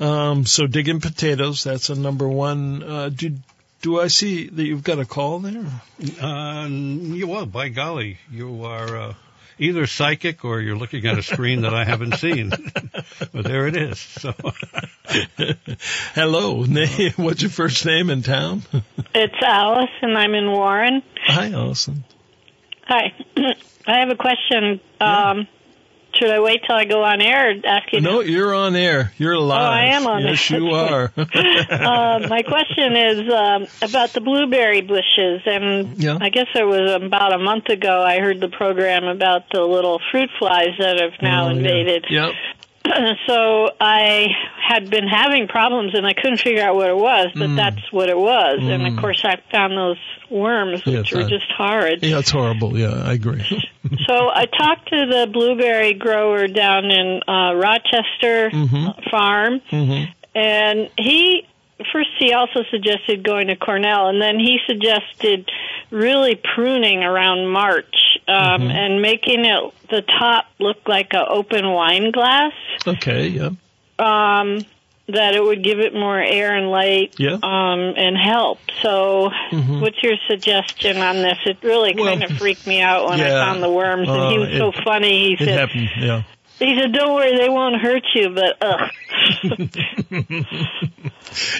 [0.00, 2.82] Um, so digging potatoes, that's a number one.
[2.82, 3.40] Uh, did,
[3.80, 5.66] do I see that you've got a call there?
[6.20, 6.68] Uh,
[7.28, 9.14] well, by golly, you are uh,
[9.60, 12.50] either psychic or you're looking at a screen that I haven't seen.
[13.32, 13.98] but there it is.
[13.98, 14.34] So,
[16.14, 16.64] hello.
[17.16, 18.62] What's your first name in town?
[19.14, 21.02] it's Alice, and I'm in Warren.
[21.26, 22.04] Hi, Allison.
[22.86, 23.12] Hi.
[23.86, 24.80] I have a question.
[25.00, 25.30] Yeah.
[25.30, 25.48] Um,
[26.14, 28.00] should I wait till I go on air and ask you?
[28.00, 29.12] No, you're on air.
[29.18, 29.60] You're live.
[29.60, 30.58] Oh, I am on yes, air.
[30.58, 31.12] you are.
[31.16, 36.18] uh, my question is um, about the blueberry bushes, and yeah.
[36.20, 40.00] I guess it was about a month ago I heard the program about the little
[40.10, 42.06] fruit flies that have now oh, invaded.
[42.08, 42.28] Yeah.
[42.28, 42.34] Yep.
[43.26, 44.28] so I
[44.66, 47.56] had been having problems and I couldn't figure out what it was, but mm.
[47.56, 48.60] that's what it was.
[48.60, 48.74] Mm.
[48.74, 49.00] And of mm.
[49.00, 49.98] course I found those
[50.30, 52.02] worms, which were just horrid.
[52.02, 52.78] Yeah, it's horrible.
[52.78, 53.42] Yeah, I agree.
[54.06, 59.10] so I talked to the blueberry grower down in uh, Rochester mm-hmm.
[59.10, 60.10] Farm, mm-hmm.
[60.34, 61.46] and he
[61.92, 65.50] first he also suggested going to Cornell, and then he suggested
[65.90, 68.70] really pruning around March um, mm-hmm.
[68.70, 72.52] and making it the top look like an open wine glass.
[72.86, 73.50] Okay, yeah.
[73.98, 74.64] Um,
[75.08, 77.34] that it would give it more air and light yeah.
[77.42, 78.58] um, and help.
[78.82, 79.80] So, mm-hmm.
[79.80, 81.38] what's your suggestion on this?
[81.46, 84.16] It really well, kind of freaked me out when yeah, I found the worms, and
[84.16, 85.36] uh, he was it, so funny.
[85.36, 86.22] He said, happened, yeah.
[86.60, 88.90] He said, "Don't worry, they won't hurt you." But ugh.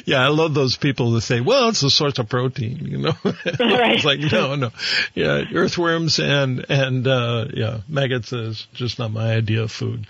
[0.05, 3.15] yeah, I love those people that say, "Well, it's a source of protein," you know.
[3.25, 3.97] right.
[3.97, 4.71] it's like, no, no,
[5.15, 10.07] yeah, earthworms and and uh yeah, maggots is just not my idea of food.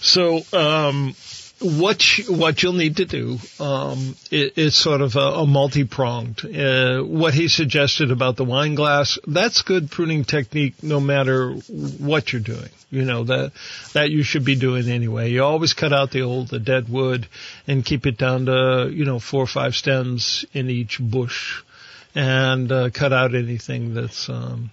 [0.00, 1.14] So, um,
[1.64, 6.44] what you, what you'll need to do um, is, sort of a, a multi-pronged.
[6.44, 12.32] Uh, what he suggested about the wine glass, that's good pruning technique no matter what
[12.32, 12.68] you're doing.
[12.90, 13.52] You know that
[13.94, 15.30] that you should be doing anyway.
[15.30, 17.26] You always cut out the old the dead wood
[17.66, 21.62] and keep it down to you know four or five stems in each bush,
[22.14, 24.28] and uh, cut out anything that's.
[24.28, 24.70] Um,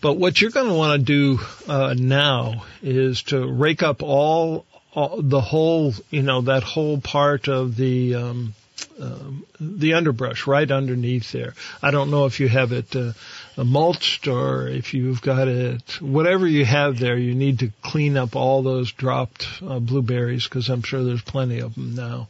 [0.00, 4.66] but what you're going to want to do uh, now is to rake up all
[4.94, 8.54] the whole, you know, that whole part of the um,
[9.00, 11.54] um, the underbrush right underneath there.
[11.82, 13.12] I don't know if you have it uh,
[13.56, 18.36] mulched or if you've got it, whatever you have there, you need to clean up
[18.36, 22.28] all those dropped uh, blueberries because I'm sure there's plenty of them now.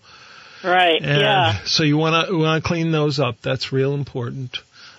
[0.65, 1.03] Right.
[1.03, 1.65] And yeah.
[1.65, 3.41] So you want to want to clean those up.
[3.43, 4.59] That's real important.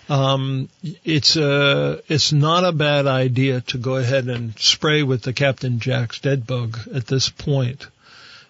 [0.09, 0.69] Um,
[1.03, 5.79] it's a it's not a bad idea to go ahead and spray with the Captain
[5.79, 7.87] Jack's dead bug at this point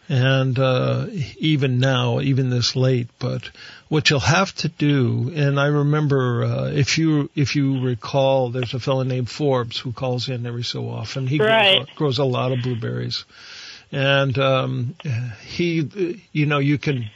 [0.09, 3.07] and uh, even now, even this late.
[3.19, 3.49] But
[3.87, 8.73] what you'll have to do, and I remember uh, if you if you recall, there's
[8.73, 11.27] a fellow named Forbes who calls in every so often.
[11.27, 11.77] He right.
[11.77, 13.25] grows, grows a lot of blueberries,
[13.91, 14.95] and um,
[15.45, 17.09] he, you know, you can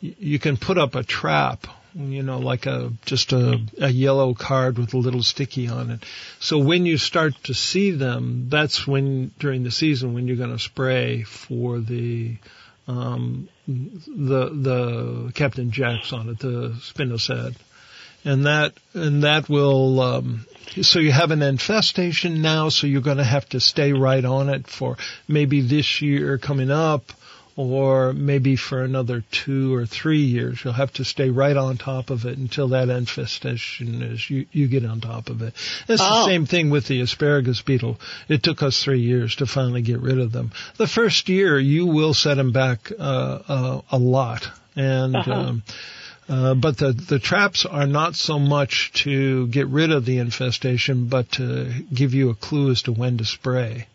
[0.00, 4.78] you can put up a trap you know, like a just a, a yellow card
[4.78, 6.04] with a little sticky on it.
[6.40, 10.56] So when you start to see them, that's when during the season when you're going
[10.56, 12.36] to spray for the
[12.88, 17.56] um, the the Captain Jacks on it, the spinosad,
[18.24, 20.00] and that and that will.
[20.00, 20.46] Um,
[20.80, 24.48] so you have an infestation now, so you're going to have to stay right on
[24.48, 24.96] it for
[25.28, 27.12] maybe this year coming up
[27.56, 30.64] or maybe for another two or three years.
[30.64, 34.68] You'll have to stay right on top of it until that infestation is you, you
[34.68, 35.54] get on top of it.
[35.88, 36.20] It's oh.
[36.20, 38.00] the same thing with the asparagus beetle.
[38.28, 40.52] It took us three years to finally get rid of them.
[40.76, 45.16] The first year you will set them back uh, uh, a lot, and.
[45.16, 45.32] Uh-huh.
[45.32, 45.62] Um,
[46.28, 51.06] uh, but the the traps are not so much to get rid of the infestation,
[51.06, 53.86] but to give you a clue as to when to spray.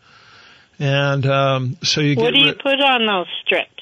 [0.78, 3.72] And um, so you get what do you put on those strips?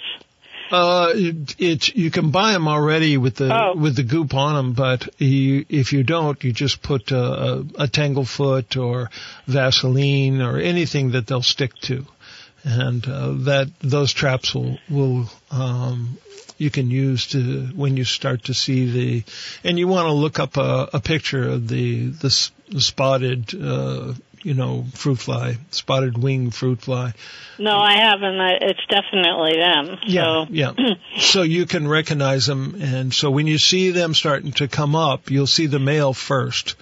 [0.71, 3.77] Uh, it, it, you can buy them already with the oh.
[3.77, 7.59] with the goop on them, but you, if you don't, you just put a, a,
[7.59, 9.11] a Tanglefoot or
[9.47, 12.05] Vaseline or anything that they'll stick to,
[12.65, 16.19] and uh, that those traps will will um,
[16.59, 19.25] you can use to when you start to see the,
[19.63, 24.15] and you want to look up a, a picture of the the, the spotted uh,
[24.47, 27.13] you know, fruit fly, spotted wing fruit fly.
[27.59, 28.41] No, I haven't.
[28.63, 29.99] It's definitely them.
[30.07, 30.53] Yeah, so.
[30.53, 30.95] yeah.
[31.19, 35.33] so you can recognize them, and so when you see them starting to come up,
[35.33, 36.77] you'll see the male first.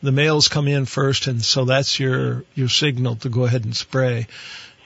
[0.00, 3.74] The males come in first, and so that's your your signal to go ahead and
[3.74, 4.28] spray,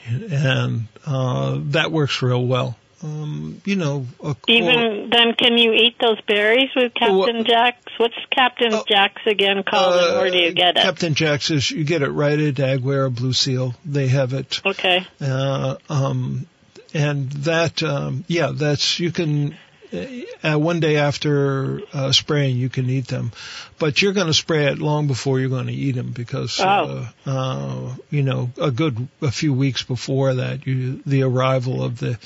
[0.06, 4.06] and uh, that works real well um, you know,
[4.46, 7.92] even then, can you eat those berries with Captain uh, Jack's?
[7.98, 10.82] What's Captain uh, Jack's again called, uh, and where do you get it?
[10.82, 13.74] Captain Jack's is you get it right at or Blue Seal.
[13.84, 14.60] They have it.
[14.64, 15.06] Okay.
[15.20, 16.46] Uh, um,
[16.94, 19.56] and that, um, yeah, that's you can
[19.92, 23.32] uh, one day after uh, spraying, you can eat them,
[23.78, 27.08] but you're going to spray it long before you're going to eat them because, oh.
[27.26, 31.98] uh, uh, you know, a good a few weeks before that, you the arrival of
[31.98, 32.18] the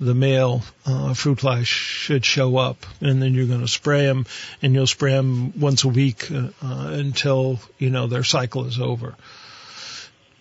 [0.00, 4.26] the male uh, fruit fly should show up, and then you're going to spray them,
[4.60, 8.80] and you'll spray them once a week uh, uh, until you know their cycle is
[8.80, 9.14] over.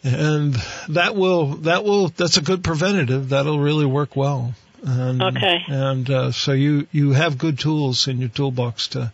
[0.03, 0.55] And
[0.89, 3.29] that will that will that's a good preventative.
[3.29, 5.63] That'll really work well and, okay.
[5.67, 9.11] And uh, so you you have good tools in your toolbox to,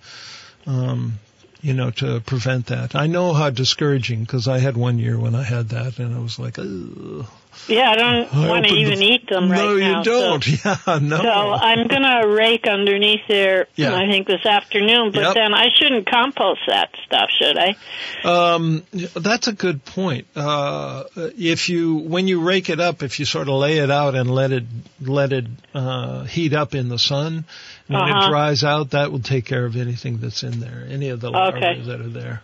[0.65, 1.19] um,
[1.61, 2.95] you know, to prevent that.
[2.95, 6.19] I know how discouraging because I had one year when I had that, and I
[6.19, 7.25] was like, Ugh.
[7.67, 9.91] Yeah, I don't want to even the, eat them right no, now.
[9.91, 10.43] No, you don't.
[10.43, 11.17] So, yeah, no.
[11.17, 13.95] So I'm going to rake underneath there, yeah.
[13.95, 15.33] I think, this afternoon, but yep.
[15.33, 17.75] then I shouldn't compost that stuff, should I?
[18.23, 18.83] Um,
[19.15, 20.27] that's a good point.
[20.35, 24.15] Uh, if you, when you rake it up, if you sort of lay it out
[24.15, 24.63] and let it,
[25.01, 27.45] let it, uh, heat up in the sun,
[27.87, 28.27] when uh-huh.
[28.27, 31.31] it dries out, that will take care of anything that's in there, any of the
[31.31, 31.81] larvae okay.
[31.81, 32.41] that are there.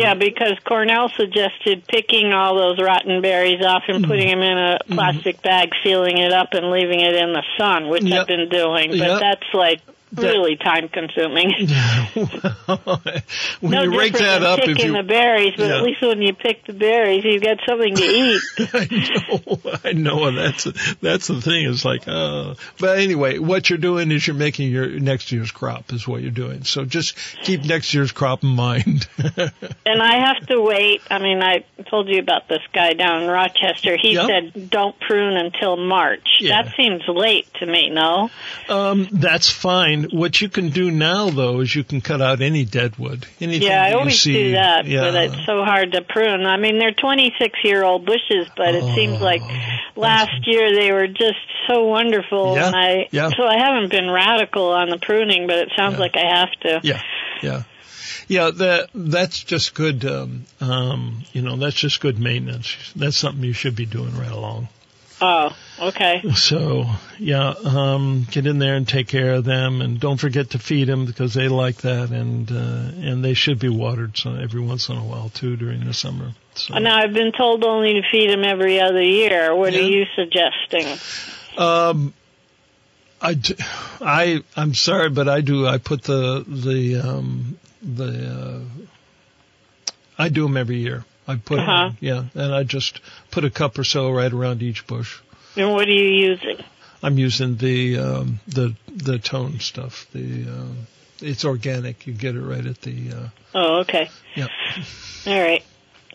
[0.00, 4.78] Yeah, because Cornell suggested picking all those rotten berries off and putting them in a
[4.88, 5.48] plastic mm-hmm.
[5.48, 8.22] bag, sealing it up, and leaving it in the sun, which yep.
[8.22, 8.90] I've been doing.
[8.90, 9.20] But yep.
[9.20, 9.80] that's like
[10.14, 11.50] really time consuming.
[13.60, 15.78] when no you rake that up, picking if you the berries, but yeah.
[15.78, 18.42] at least when you pick the berries, you've got something to eat.
[18.74, 20.64] I know, I know, and that's
[21.00, 21.68] that's the thing.
[21.68, 25.92] It's like, uh, but anyway, what you're doing is you're making your next year's crop
[25.92, 26.64] is what you're doing.
[26.64, 29.08] So just keep next year's crop in mind.
[29.16, 31.02] and I have to wait.
[31.10, 33.96] I mean, I told you about this guy down in Rochester.
[34.00, 34.26] He yep.
[34.26, 36.38] said don't prune until March.
[36.40, 36.62] Yeah.
[36.62, 37.90] That seems late to me.
[37.90, 38.30] No.
[38.68, 40.01] Um, that's fine.
[40.10, 43.26] What you can do now, though, is you can cut out any dead wood.
[43.40, 45.02] Anything yeah, I always see, do that, yeah.
[45.02, 46.46] but it's so hard to prune.
[46.46, 49.42] I mean, they're 26 year old bushes, but it oh, seems like
[49.96, 53.30] last year they were just so wonderful, yeah, and I yeah.
[53.30, 56.80] so I haven't been radical on the pruning, but it sounds like I have to.
[56.82, 57.02] Yeah,
[57.42, 57.62] yeah.
[58.28, 60.04] Yeah, that that's just good.
[60.04, 62.92] Um, um, you know, that's just good maintenance.
[62.96, 64.68] That's something you should be doing right along.
[65.24, 66.20] Oh, okay.
[66.34, 66.84] So
[67.18, 70.88] yeah, um, get in there and take care of them, and don't forget to feed
[70.88, 72.54] them because they like that, and uh,
[73.08, 76.32] and they should be watered so every once in a while too during the summer.
[76.54, 76.76] So.
[76.78, 79.54] Now I've been told only to feed them every other year.
[79.54, 79.78] What Yeah.
[79.78, 80.98] are you suggesting?
[81.56, 82.12] Um,
[83.20, 83.54] I, do,
[84.00, 85.68] I I'm sorry, but I do.
[85.68, 88.64] I put the the um, the.
[88.66, 88.84] Uh,
[90.18, 91.04] I do them every year.
[91.32, 91.90] I put Uh-huh.
[91.90, 95.18] in, yeah, and I just put a cup or so right around each bush.
[95.56, 96.58] And what are you using?
[97.02, 100.06] I'm using the um, the the tone stuff.
[100.12, 100.86] The um,
[101.20, 102.06] it's organic.
[102.06, 103.12] You get it right at the.
[103.12, 104.08] Uh, Oh, okay.
[104.34, 104.46] yeah.
[105.26, 105.62] All right.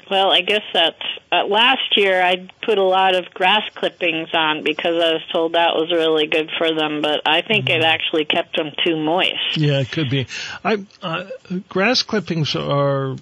[0.10, 4.64] Well, I guess that's uh, last year I put a lot of grass clippings on
[4.64, 8.24] because I was told that was really good for them, but I think it actually
[8.26, 9.58] kept them too moist.
[9.58, 10.26] Yeah, it could be.
[10.64, 11.26] I uh,
[11.70, 13.18] grass clippings are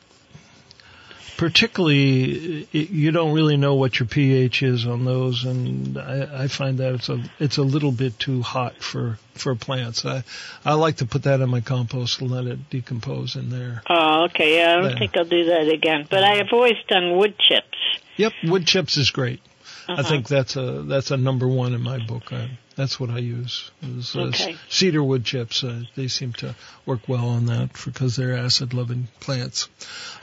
[1.37, 6.77] particularly you don't really know what your pH is on those, and I, I find
[6.79, 10.05] that it's a it's a little bit too hot for for plants.
[10.05, 10.23] I
[10.63, 13.81] I like to put that in my compost and let it decompose in there.
[13.89, 14.57] Oh, okay.
[14.57, 16.07] Yeah, I don't think I'll do that again.
[16.09, 17.77] But I have always done wood chips.
[18.17, 19.41] Yep, wood chips is great.
[19.87, 20.03] I Uh-huh.
[20.03, 22.31] think that's a that's a number one in my book.
[22.33, 23.69] I, that's what I use.
[23.83, 24.55] Is, uh, Okay.
[24.69, 25.63] Cedar wood chips.
[25.63, 26.55] Uh, they seem to
[26.85, 29.69] work well on that because they're acid loving plants.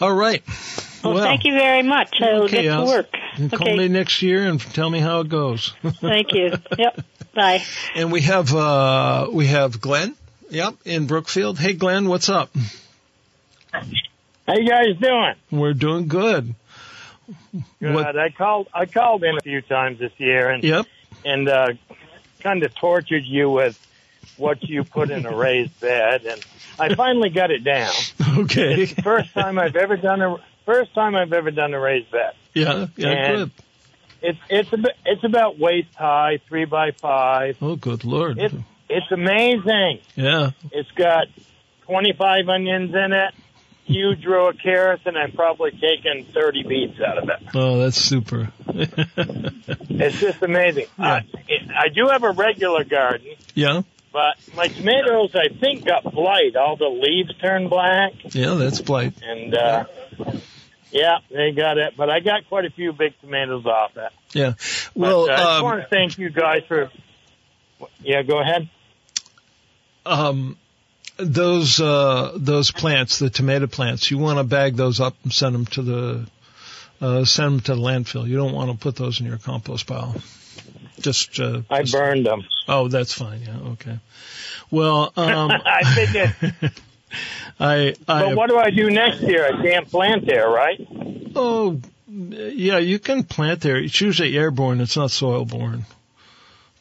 [0.00, 0.42] All right.
[1.04, 2.20] Well, thank you very much.
[2.20, 3.16] I'll okay, get to work.
[3.38, 5.72] You Call me next year and tell me how it goes.
[5.82, 6.52] Thank you.
[6.78, 7.00] Yep.
[7.34, 7.62] Bye.
[7.94, 10.14] and we have uh we have Glenn.
[10.50, 11.58] Yep, in Brookfield.
[11.58, 12.50] Hey Glenn, what's up?
[13.72, 15.34] How you guys doing?
[15.50, 16.54] We're doing good.
[17.80, 17.94] Good.
[17.94, 18.68] What- I called.
[18.74, 20.86] I called in a few times this year and Yep.
[21.24, 21.66] and uh,
[22.40, 23.78] kind of tortured you with
[24.36, 26.42] what you put in a raised bed, and
[26.78, 27.92] I finally got it down.
[28.38, 28.82] Okay.
[28.84, 32.10] It's the first time I've ever done a first time I've ever done a raised
[32.10, 32.32] bed.
[32.54, 33.50] Yeah, yeah, And- good.
[34.22, 37.58] It's it's about it's about waist high, three by five.
[37.60, 38.38] Oh good lord.
[38.38, 38.54] It's
[38.88, 39.98] it's amazing.
[40.14, 40.52] yeah.
[40.70, 41.26] It's got
[41.86, 43.34] twenty five onions in it,
[43.92, 44.52] huge drew a
[45.04, 47.36] and I've probably taken thirty beets out of it.
[47.54, 48.50] Oh, that's super.
[49.94, 50.86] It's just amazing.
[50.98, 51.22] I,
[51.76, 53.82] I do have a regular garden, yeah.
[54.12, 56.56] but my tomatoes, I think, got blight.
[56.56, 59.14] All the leaves turned black, Yeah, that's blight.
[59.22, 59.84] and uh,
[60.90, 61.94] yeah, they got it.
[61.96, 64.12] But I got quite a few big tomatoes off it.
[64.32, 64.54] Yeah.
[64.94, 66.90] But, Well, uh, I just um, want to thank you guys for.
[68.00, 68.68] Yeah, go ahead.
[70.06, 70.56] um,
[71.24, 75.54] those uh, those plants, the tomato plants, you want to bag those up and send
[75.54, 76.26] them to the
[77.00, 78.26] uh, send them to the landfill.
[78.26, 80.14] You don't want to put those in your compost pile.
[81.00, 82.44] Just uh, I just- burned them.
[82.68, 83.42] Oh, that's fine.
[83.42, 83.58] Yeah.
[83.72, 83.98] Okay.
[84.70, 86.34] Well, um, I figured.
[87.60, 89.46] I I But what do I do next year?
[89.46, 90.80] I can't plant there, right?
[91.34, 93.76] oh yeah, you can plant there.
[93.76, 94.80] It's usually airborne.
[94.80, 95.84] It's not soil borne.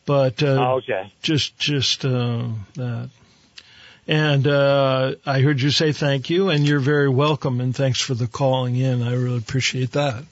[0.06, 1.12] But uh, Oh, okay.
[1.22, 3.10] just just uh, that.
[4.08, 8.14] And uh, I heard you say thank you, and you're very welcome, and thanks for
[8.16, 9.02] the calling in.
[9.04, 10.24] I really appreciate that.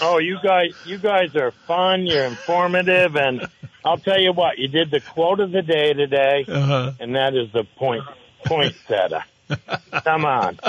[0.00, 2.06] Oh, you guys, you guys are fun.
[2.06, 3.46] You're informative, and
[3.84, 4.58] I'll tell you what.
[4.58, 6.92] You did the quote of the day today, Uh-huh.
[7.00, 8.04] and that is the point
[8.44, 9.24] point setter.
[10.04, 10.58] Come on.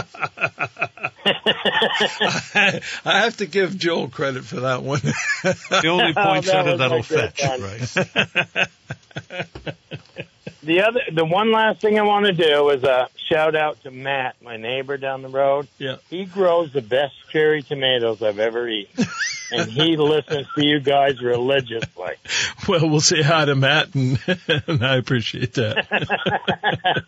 [1.26, 5.00] I have to give Joel credit for that one.
[5.02, 7.42] The only Oh, point that setter that'll fetch,
[9.36, 10.28] right?
[10.64, 13.92] The other, the one last thing I want to do is a shout out to
[13.92, 15.68] Matt, my neighbor down the road.
[15.78, 15.98] Yeah.
[16.10, 19.06] He grows the best cherry tomatoes I've ever eaten,
[19.52, 22.14] and he listens to you guys religiously.
[22.68, 24.18] well, we'll say hi to Matt, and,
[24.68, 27.04] and I appreciate that.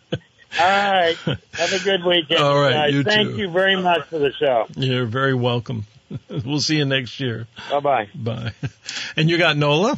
[0.58, 1.16] All right,
[1.54, 2.94] have a good weekend, All right, guys.
[2.94, 3.38] you Thank too.
[3.38, 4.68] you very much for the show.
[4.76, 5.86] You're very welcome.
[6.30, 7.48] We'll see you next year.
[7.70, 8.10] Bye bye.
[8.16, 8.54] Bye.
[9.18, 9.98] And you got Nola?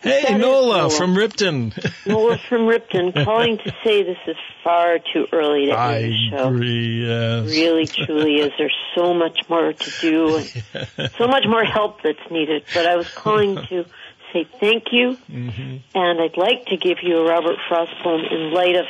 [0.00, 0.90] Hey, That Nola Nola.
[0.90, 1.72] from Ripton.
[2.06, 6.36] Nola from Ripton calling to say this is far too early to I end the
[6.36, 6.48] show.
[6.48, 7.06] agree.
[7.06, 7.46] Yes.
[7.46, 8.52] Really, truly is.
[8.58, 10.36] There's so much more to do
[10.96, 12.64] and so much more help that's needed.
[12.72, 13.84] But I was calling to
[14.32, 18.52] say thank you, hmm and I'd like to give you a Robert Frost poem in
[18.52, 18.84] light of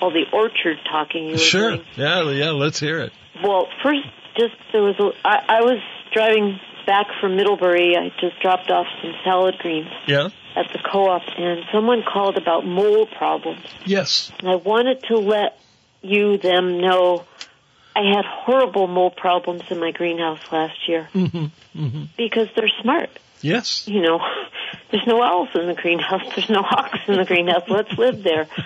[0.00, 1.70] all the orchard talking you were Sure.
[1.76, 1.86] doing.
[1.96, 2.50] Yeah, yeah.
[2.50, 3.12] Let's hear it.
[3.44, 4.00] Well, first,
[4.38, 5.10] just there was a.
[5.26, 5.78] I, I was
[6.12, 7.96] driving back from Middlebury.
[7.96, 10.28] I just dropped off some salad greens Yeah.
[10.58, 13.64] At the co-op, and someone called about mold problems.
[13.84, 14.32] Yes.
[14.40, 15.58] And I wanted to let
[16.02, 17.24] you, them know
[17.94, 23.10] I had horrible mold problems in my greenhouse last year hmm hmm because they're smart.
[23.40, 23.86] Yes.
[23.86, 24.20] You know,
[24.90, 26.22] there's no owls in the greenhouse.
[26.34, 27.62] There's no hawks in the greenhouse.
[27.68, 28.48] Let's live there.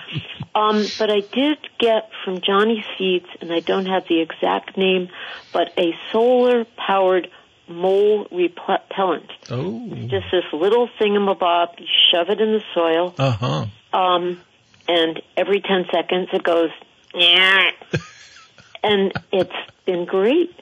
[0.55, 5.09] Um, but I did get from Johnny Seeds, and I don't have the exact name,
[5.51, 7.27] but a solar powered
[7.67, 9.29] mole repellent.
[9.49, 9.87] Oh.
[10.07, 11.79] Just this little thingamabob.
[11.79, 13.65] You shove it in the soil, Uh huh.
[13.97, 14.39] um,
[14.87, 16.69] and every 10 seconds it goes,
[17.13, 17.71] yeah.
[18.83, 19.51] and it's
[19.85, 20.53] been great.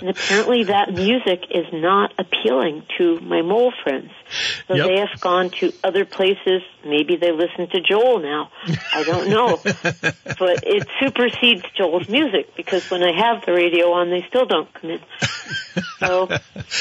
[0.00, 4.10] And apparently that music is not appealing to my mole friends.
[4.68, 4.86] So Yep.
[4.86, 6.62] they have gone to other places.
[6.84, 8.50] Maybe they listen to Joel now.
[8.94, 9.56] I don't know.
[9.64, 14.72] but it supersedes Joel's music because when I have the radio on, they still don't
[14.74, 15.00] come in.
[15.98, 16.28] So,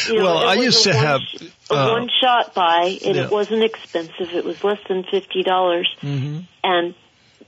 [0.08, 1.22] you know, Well, I used to one- have,
[1.72, 3.26] a uh, one shot buy, and yeah.
[3.26, 4.30] it wasn't expensive.
[4.34, 6.94] It was less than fifty dollars, hmm and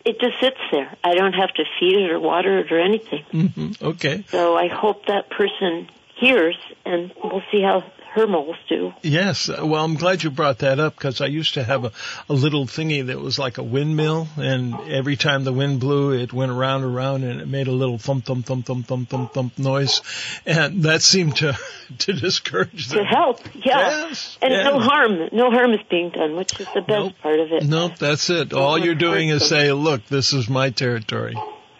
[0.06, 0.95] it just sits there.
[1.04, 3.24] I don't have to feed it or water it or anything.
[3.32, 4.24] hmm Okay.
[4.32, 5.88] So I hope that person
[6.22, 6.55] hears,
[6.86, 8.93] and we'll see how her moles do.
[9.03, 9.47] Yes.
[9.47, 11.91] Well, I'm glad you brought that up because I used to have a,
[12.28, 16.34] a little thingy that was like a windmill, and every time the wind blew, it
[16.34, 19.34] went around and around, and it made a little thump thump thump thump thump thump
[19.34, 20.01] thump noise,
[20.45, 21.57] and that seemed to
[21.99, 22.99] to discourage them.
[22.99, 24.07] To help, yeah.
[24.09, 24.65] Yes, and yes.
[24.65, 27.13] no harm, no harm is being done, which is the best Nope.
[27.22, 27.63] part of it.
[27.63, 28.51] Nope, that's it.
[28.53, 31.36] All want you're doing is say, "Look, this is my territory."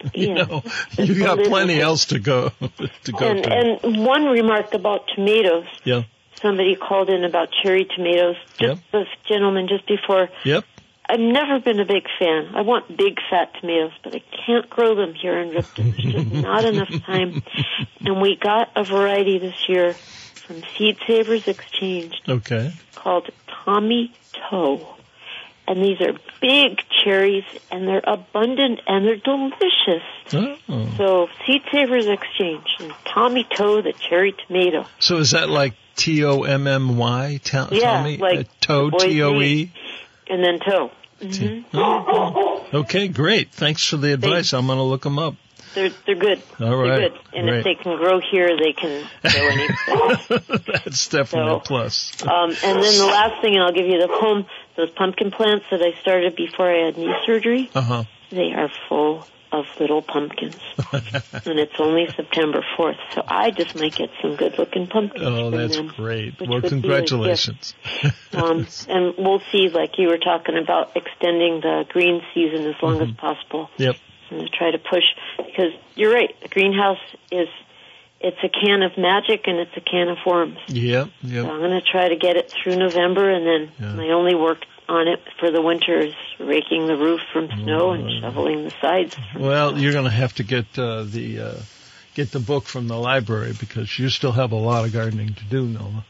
[0.14, 0.34] You Yeah.
[0.44, 0.62] know,
[0.98, 2.50] you got plenty else to go
[3.04, 3.52] to go And to.
[3.84, 5.66] and one remark about tomatoes.
[5.84, 6.02] Yeah.
[6.40, 8.36] Somebody called in about cherry tomatoes.
[8.58, 10.28] Just this gentleman just before.
[10.44, 10.64] Yep.
[11.08, 12.52] I've never been a big fan.
[12.54, 15.90] I want big fat tomatoes, but I can't grow them here in Ripton.
[15.92, 17.42] There's just not enough time.
[18.00, 19.94] And we got a variety this year
[20.46, 22.72] from Seed Savers Exchange Okay.
[22.94, 23.30] called
[23.64, 24.12] Tommy
[24.50, 24.96] Toe.
[25.68, 30.02] And these are big cherries and they're abundant and they're delicious.
[30.68, 30.88] Oh.
[30.96, 34.86] So Seed Savers Exchange and Tommy Toe, the cherry tomato.
[34.98, 37.40] So is that like T O M M Y?
[37.44, 38.16] Ta- Yeah, Tommy?
[38.18, 39.70] like Uh, toe T O E.
[40.28, 40.90] And then toe.
[41.20, 42.66] hmm Oh.
[42.74, 43.52] Okay, great.
[43.52, 44.52] Thanks for the advice.
[44.52, 45.34] I'm going to look them up.
[45.74, 46.42] They're they're good.
[46.60, 47.18] All right, They're good.
[47.34, 47.58] And great.
[47.58, 50.18] if they can grow here, they can grow anywhere.
[50.84, 52.22] That's definitely So- a plus.
[52.24, 54.44] um, and then the last thing, and I'll give you the poem.
[54.82, 58.04] Those pumpkin plants that I started before I had knee surgery, Uh huh.
[58.30, 60.56] they are full of little pumpkins,
[60.92, 62.96] and it's only September fourth.
[63.14, 65.92] So I just might get some good-looking pumpkins Oh, that's them.
[65.94, 66.40] great.
[66.40, 67.74] Well, would be a congratulations.
[68.32, 73.00] Um, and we'll see, like you were talking about, extending the green season as long
[73.02, 73.68] as possible.
[73.76, 73.94] Yep.
[74.32, 75.04] I'm going to try to push
[75.36, 76.34] because you're right.
[76.40, 76.98] The greenhouse
[77.30, 77.46] is
[78.20, 80.56] it's a can of magic and it's a can of worms.
[80.68, 81.06] Yep.
[81.22, 81.44] So Yep.
[81.44, 83.94] I'm going to try to get it through November, and then Yeah.
[83.96, 88.64] my only work on it for the winters, raking the roof from snow and shoveling
[88.64, 89.16] the sides.
[89.36, 91.54] Well, you're going to have to get uh, the uh,
[92.14, 95.44] get the book from the library because you still have a lot of gardening to
[95.44, 96.04] do, Noah.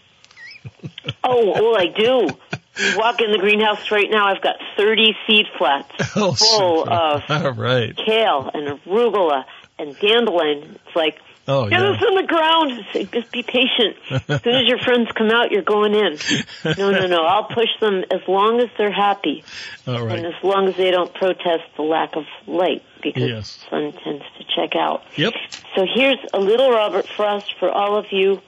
[1.24, 2.28] oh, well, I do.
[2.78, 4.26] You walk in the greenhouse right now.
[4.28, 6.90] I've got 30 seed flats Oh, full super.
[6.92, 7.96] of All right.
[7.96, 9.44] kale and arugula
[9.78, 10.78] and dandelion.
[10.86, 11.18] It's like
[11.49, 11.90] Oh, Get yeah.
[11.90, 12.84] us in the ground.
[13.12, 13.97] Just be patient.
[14.28, 16.18] As soon as your friends come out, you're going in.
[16.78, 17.24] No, no, no.
[17.24, 19.43] I'll push them as long as they're happy
[19.86, 23.57] All and as long as they don't protest the lack of light because Yes.
[23.57, 25.03] the sun tends to check out.
[25.16, 25.32] Yep.
[25.74, 28.40] So here's a little Robert Frost for all of you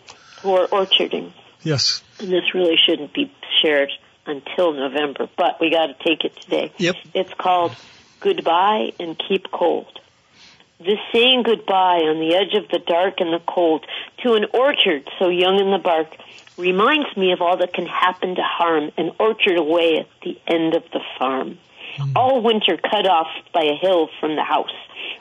[0.43, 1.33] who are orcharding.
[1.65, 2.03] Yes.
[2.21, 3.91] And this really shouldn't be shared
[4.27, 6.73] until November, but we got to take it today.
[6.79, 6.95] Yep.
[7.13, 7.75] It's called
[8.21, 9.99] Goodbye and Keep Cold.
[10.85, 13.87] This saying goodbye on the edge of the dark and the cold
[14.23, 16.09] to an orchard so young in the bark
[16.59, 20.75] reminds me of all that can happen to harm an orchard away at the end
[20.75, 21.59] of the farm.
[21.97, 22.13] Hmm.
[22.15, 24.75] All winter cut off by a hill from the house.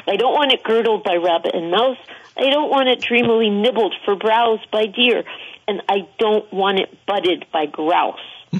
[0.05, 1.97] I don't want it girdled by rabbit and mouse.
[2.36, 5.24] I don't want it dreamily nibbled for browse by deer.
[5.66, 8.20] And I don't want it budded by grouse.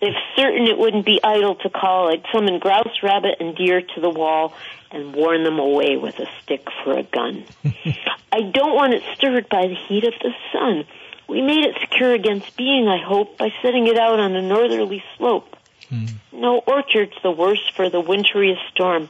[0.00, 4.00] If certain it wouldn't be idle to call, I'd summon grouse, rabbit, and deer to
[4.00, 4.52] the wall
[4.92, 7.44] and warn them away with a stick for a gun.
[8.32, 10.84] I don't want it stirred by the heat of the sun.
[11.28, 15.02] We made it secure against being, I hope, by setting it out on a northerly
[15.16, 15.56] slope.
[15.88, 16.06] Hmm.
[16.32, 19.08] No orchard's the worse for the winteriest storm,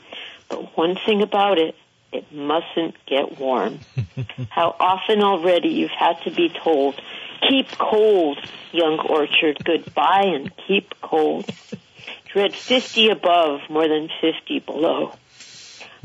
[0.49, 1.75] but one thing about it,
[2.13, 3.81] it mustn't get warm.
[4.51, 7.01] How often already you've had to be told,
[7.49, 8.39] keep cold,
[8.73, 11.49] young orchard, goodbye and keep cold.
[12.33, 15.13] Dread 50 above more than 50 below.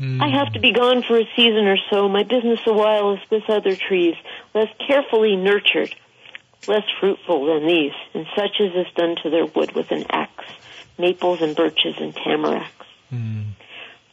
[0.00, 0.20] I hmm.
[0.20, 2.08] have to be gone for a season or so.
[2.08, 4.14] My business a while is with other trees,
[4.54, 5.92] less carefully nurtured,
[6.68, 10.44] less fruitful than these, and such as is done to their wood with an axe,
[10.98, 12.86] maples and birches and tamaracks.
[13.10, 13.42] Hmm.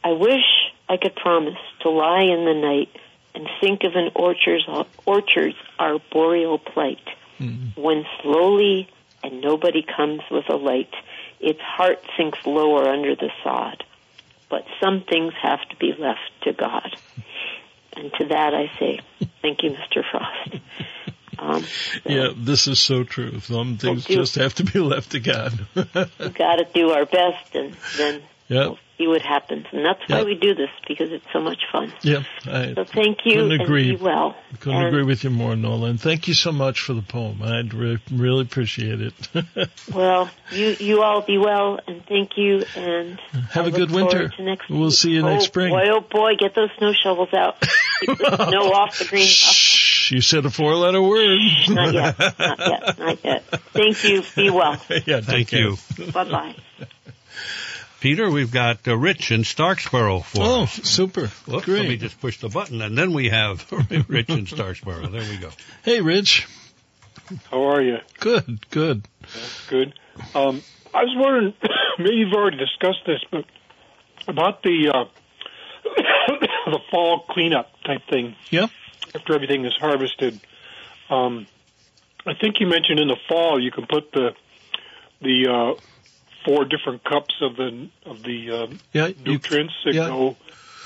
[0.02, 0.44] I wish
[0.88, 2.88] I could promise to lie in the night
[3.36, 4.66] and think of an orchard's,
[5.04, 7.06] orchard's arboreal plight,
[7.38, 7.68] hmm.
[7.76, 8.88] when slowly
[9.22, 10.92] and nobody comes with a light,
[11.38, 13.84] its heart sinks lower under the sod.
[14.48, 16.96] But some things have to be left to God.
[17.96, 19.00] And to that I say,
[19.42, 20.02] thank you, Mr.
[20.10, 20.62] Frost.
[21.38, 21.64] Um,
[22.04, 23.40] Yeah, this is so true.
[23.40, 25.52] Some things do- just have to be left to God.
[25.74, 29.66] we got to do our best, and then yeah, see what happens.
[29.72, 30.26] And that's why Yep.
[30.26, 31.92] we do this because it's so much fun.
[32.02, 32.22] yeah.
[32.46, 33.90] I So thank you, Couldn't agree.
[33.90, 34.36] and be well.
[34.60, 35.98] couldn't and, agree with you more, Nolan.
[35.98, 37.42] Thank you so much for the poem.
[37.42, 39.14] I re- really appreciate it.
[39.92, 43.18] Well, you you all be well, and thank you, and
[43.50, 44.30] Have I a good winter.
[44.38, 45.70] Next We'll see you oh, next spring.
[45.70, 47.60] Boy, oh boy, get those snow shovels out.
[48.00, 49.30] Keep the snow off the greenhouse.
[49.54, 51.38] Shh, you said a four-letter word.
[51.68, 53.44] Not yet, not yet, not yet.
[53.72, 54.22] Thank you.
[54.34, 54.80] Be well.
[55.06, 55.76] yeah, Thank you.
[56.12, 56.54] Bye bye.
[58.06, 60.46] Peter, we've got uh, Rich in Starksboro for us.
[60.48, 60.74] Oh, us.
[60.84, 61.26] super.
[61.26, 61.80] Whoops, Great.
[61.80, 63.66] Let me just push the button, and then we have
[64.08, 65.10] Rich in Starksboro.
[65.10, 65.50] There we go.
[65.82, 66.46] Hey, Rich.
[67.50, 67.96] How are you?
[68.20, 69.08] Good, good.
[69.68, 69.92] Good.
[70.36, 70.62] Um,
[70.94, 71.54] I was wondering,
[71.98, 73.44] maybe you've already discussed this, but
[74.28, 75.04] about the uh,
[76.70, 78.68] the fall cleanup type thing Yeah.
[79.16, 80.38] after everything is harvested.
[81.10, 81.48] Um,
[82.24, 84.30] I think you mentioned in the fall you can put the
[85.22, 85.80] the uh,
[86.46, 89.08] four different cups of the of the uh, Yeah.
[89.08, 90.06] You, nutrients that yeah.
[90.06, 90.36] go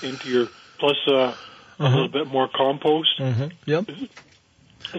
[0.03, 0.49] into your
[0.81, 1.37] plus uh, a
[1.79, 1.89] Uh-huh.
[1.95, 3.19] little bit more compost.
[3.21, 3.53] Mhm.
[3.67, 3.89] Yep.
[3.89, 3.97] Is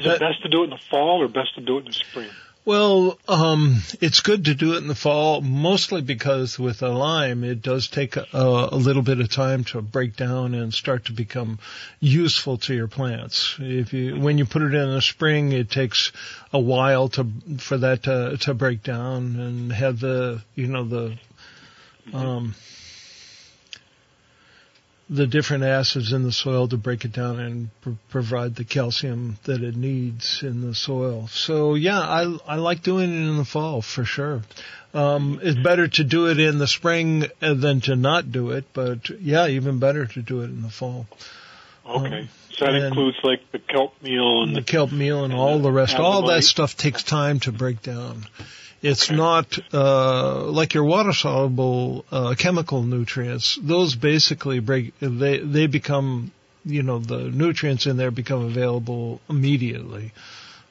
[0.05, 1.91] That- it best to do it in the fall or best to do it in
[1.91, 2.31] the spring?
[2.63, 7.43] Well, um, it's good to do it in the fall, mostly because with a lime,
[7.43, 11.11] it does take a, a little bit of time to break down and start to
[11.11, 11.57] become
[11.99, 13.55] useful to your plants.
[13.57, 16.11] If you, when you put it in the spring, it takes
[16.53, 17.25] a while to,
[17.57, 21.17] for that to, to break down and have the, you know, the,
[22.13, 22.53] um,
[25.11, 29.37] the different acids in the soil to break it down and pr- provide the calcium
[29.43, 31.27] that it needs in the soil.
[31.27, 34.41] So yeah, I I like doing it in the fall for sure.
[34.93, 38.65] Um, it's better to do it in the spring uh, than to not do it,
[38.73, 41.07] but yeah, even better to do it in the fall.
[41.85, 42.29] Okay.
[42.53, 45.57] so that includes like the kelp meal and The the kelp meal and and all
[45.57, 48.25] the the rest, all that stuff takes time to break down.
[48.81, 53.59] It's not uh, like your water soluble uh, chemical nutrients.
[53.61, 54.93] Those basically break.
[54.99, 56.31] They they become
[56.65, 60.13] you know the nutrients in there become available immediately.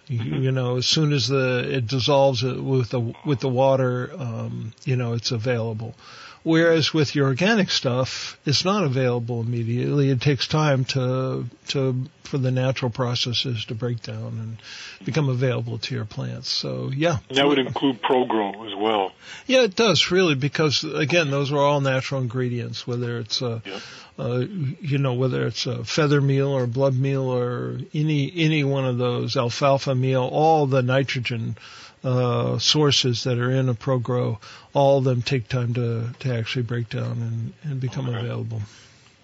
[0.08, 4.10] You, you know, as soon as the it dissolves it with the with the water,
[4.18, 5.94] um, you know, it's available.
[6.42, 10.08] Whereas with your organic stuff, it's not available immediately.
[10.10, 14.56] It takes time to to for the natural processes to break down and
[15.04, 16.48] become available to your plants.
[16.48, 19.12] So yeah, and that would include Pro-Gro as well.
[19.46, 22.86] yeah, it does really because again, those are all natural ingredients.
[22.86, 23.80] Whether it's a, Yep.
[24.18, 24.38] uh,
[24.80, 28.96] you know, whether it's a feather meal or blood meal or any any one of
[28.96, 31.56] those alfalfa meal, all the nitrogen
[32.02, 34.38] uh, sources that are in a Pro-Gro,
[34.72, 38.18] all of them take time to to actually break down and and become Okay.
[38.18, 38.62] available.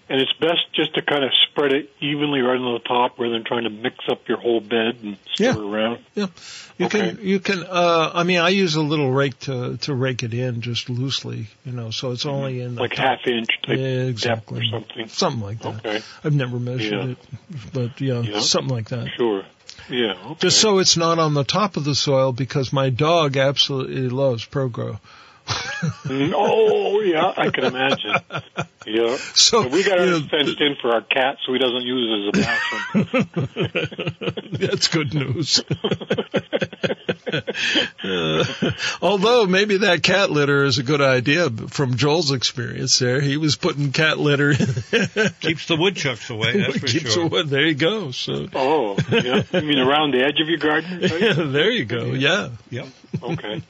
[0.09, 3.33] And it's best just to kind of spread it evenly right on the top rather
[3.33, 5.51] than trying to mix up your whole bed and stir Yeah.
[5.51, 5.99] it around.
[6.15, 7.15] You Okay.
[7.15, 10.33] can you can uh I mean I use a little rake to to rake it
[10.33, 13.19] in just loosely, you know, so it's only in the Like top.
[13.19, 14.59] half inch Yeah, exactly.
[14.61, 15.07] depth or something.
[15.09, 15.85] Something like that.
[15.85, 16.01] Okay.
[16.23, 17.09] I've never measured Yeah.
[17.09, 17.17] it,
[17.73, 18.39] but yeah, Yeah.
[18.39, 19.09] something like that.
[19.17, 19.43] Sure.
[19.89, 20.13] Yeah.
[20.25, 20.35] Okay.
[20.39, 24.45] Just so it's not on the top of the soil because my dog absolutely loves
[24.45, 24.99] Pro-Gro.
[25.47, 28.15] Mm, oh yeah, I can imagine.
[28.87, 29.17] Yeah.
[29.33, 33.03] So, we got know, fenced in for our cat, so he doesn't use it as
[33.03, 34.49] a bathroom.
[34.53, 35.61] That's good news.
[38.03, 38.43] Uh,
[39.01, 43.19] although maybe that cat litter is a good idea from Joel's experience there.
[43.21, 44.57] He was putting cat litter in.
[45.41, 47.25] Keeps the woodchucks away, that's for Keeps sure.
[47.25, 48.11] away- There you go.
[48.11, 49.43] So oh, yeah.
[49.51, 50.99] You mean around the edge of your garden?
[51.01, 52.05] yeah, there you go.
[52.07, 52.49] Yeah.
[52.69, 52.87] Yep.
[53.23, 53.61] Okay.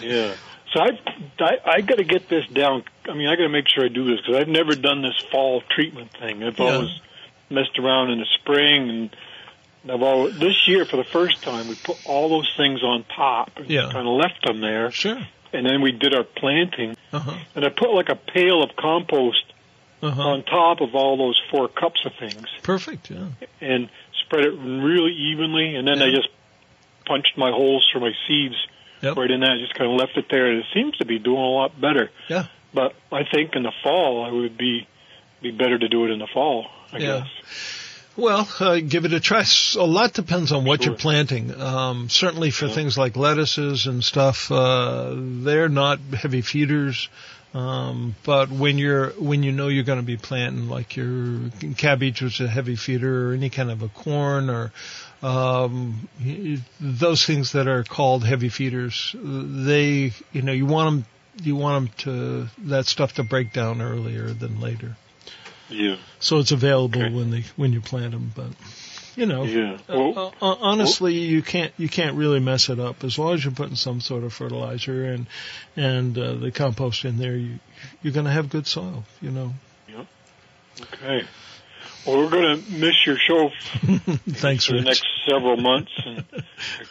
[0.00, 0.34] Yeah.
[0.72, 0.98] So I've,
[1.38, 2.82] I, I got to get this down.
[3.08, 5.14] I mean, I got to make sure I do this because I've never done this
[5.30, 6.42] fall treatment thing.
[6.42, 6.64] I've Yeah.
[6.74, 6.90] always
[7.48, 9.16] messed around in the spring, and
[9.88, 13.68] I've this year for the first time we put all those things on top and
[13.68, 13.90] Yeah.
[13.92, 15.18] kind of left them there, Sure.
[15.52, 17.34] and then we did our planting, Uh huh.
[17.54, 19.44] and I put like a pail of compost
[20.02, 20.22] Uh huh.
[20.22, 23.10] on top of all those four cups of things, Perfect.
[23.10, 23.26] Yeah.
[23.60, 23.88] and
[24.24, 26.28] spread it really evenly, and then I just
[27.06, 28.56] punched my holes for my seeds
[29.02, 29.16] Yep.
[29.18, 29.58] right in that.
[29.60, 32.10] Just kind of left it there, and it seems to be doing a lot better.
[32.28, 32.46] Yeah.
[32.72, 34.86] But I think in the fall, it would be
[35.42, 36.66] be better to do it in the fall.
[36.90, 37.18] I Yeah.
[37.20, 37.28] guess.
[38.16, 39.44] Well, uh, give it a try.
[39.76, 40.92] A lot depends on what Sure.
[40.92, 41.60] you're planting.
[41.60, 42.74] Um, certainly for Yeah.
[42.74, 47.08] things like lettuces and stuff, uh, they're not heavy feeders.
[47.54, 51.38] Um, but when you're when you know you're going to be planting like your
[51.76, 54.72] cabbage, which is a heavy feeder, or any kind of a corn, or
[55.22, 56.08] um,
[56.80, 61.06] those things that are called heavy feeders, they you know you want them
[61.44, 64.96] you want them to that stuff to break down earlier than later.
[65.74, 65.96] Yeah.
[66.20, 67.14] So it's available Okay.
[67.14, 68.46] when they when you plant them, but
[69.16, 69.74] you know, Yeah.
[69.88, 73.44] uh, Well, uh, honestly, you can't you can't really mess it up as long as
[73.44, 75.26] you're putting some sort of fertilizer and
[75.76, 77.36] and uh, the compost in there.
[77.36, 77.58] You
[78.02, 79.04] you're going to have good soil.
[79.20, 79.54] You know.
[80.80, 81.24] okay.
[82.06, 83.50] Well, we're going to miss your show
[84.28, 86.24] Thanks, for the next several months, and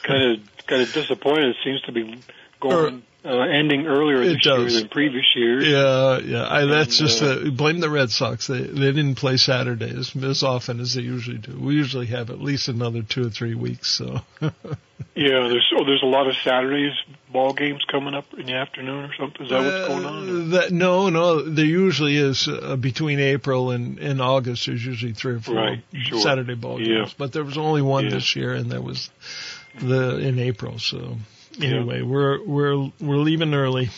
[0.01, 1.49] kind of kind of disappointed.
[1.49, 2.19] It seems to be
[2.59, 5.65] going uh, ending earlier It this year than previous years.
[5.65, 6.47] Yeah, yeah.
[6.49, 8.47] I, that's And, just uh, uh, blame the Red Sox.
[8.47, 11.57] They they didn't play Saturdays as often as they usually do.
[11.59, 13.89] We usually have at least another two or three weeks.
[13.97, 14.19] So
[15.15, 16.93] Yeah, there's oh, there's a lot of Saturdays
[17.31, 19.43] ball games coming up in the afternoon or something.
[19.45, 20.53] Is that what's going on?
[20.53, 21.41] Uh, That no, no.
[21.41, 24.65] There usually is uh, between April and, and August.
[24.65, 26.19] There's usually three or four Right, sure.
[26.19, 26.99] Saturday ball Yeah.
[27.01, 28.11] games, but there was only one Yeah.
[28.11, 29.09] this year, and that was
[29.79, 30.79] the in April.
[30.79, 31.17] So
[31.57, 31.69] Yeah.
[31.69, 33.89] anyway, we're we're we're leaving early,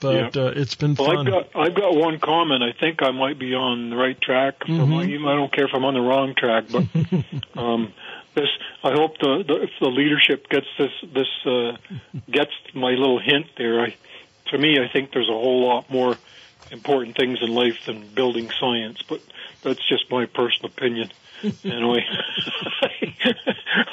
[0.00, 0.42] but Yeah.
[0.42, 1.26] uh, it's been Well, fun.
[1.26, 2.62] I've got I've got one comment.
[2.62, 4.60] I think I might be on the right track.
[4.60, 5.08] Mhm.
[5.08, 6.84] even I don't care if I'm on the wrong track, but
[7.60, 7.92] um,
[8.34, 8.48] this
[8.84, 11.76] I hope the, the if the leadership gets this this uh,
[12.30, 13.80] gets my little hint there.
[13.80, 13.96] I
[14.50, 16.16] to me, I think there's a whole lot more
[16.70, 19.20] important things in life than building science, but
[19.62, 21.10] that's just my personal opinion.
[21.64, 22.04] Anyway,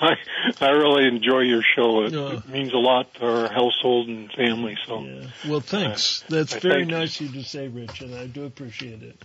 [0.02, 0.16] I
[0.62, 2.04] I really enjoy your show.
[2.04, 2.38] It, Yeah.
[2.38, 4.78] it means a lot to our household and family.
[4.86, 5.06] So
[5.48, 6.24] well, thanks.
[6.30, 9.22] That's I very nice of you to say, Rich, and I do appreciate it.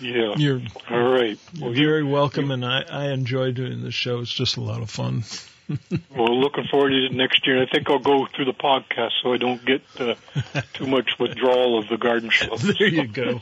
[0.00, 1.38] yeah, You're all right.
[1.60, 4.20] Well, you're Well, you- very welcome, and I I enjoy doing this show.
[4.20, 5.24] It's just a lot of fun.
[6.14, 7.62] Well, looking forward to it next year.
[7.62, 10.14] I think I'll go through the podcast so I don't get uh,
[10.74, 12.56] too much withdrawal of the garden show.
[12.56, 13.40] There you go.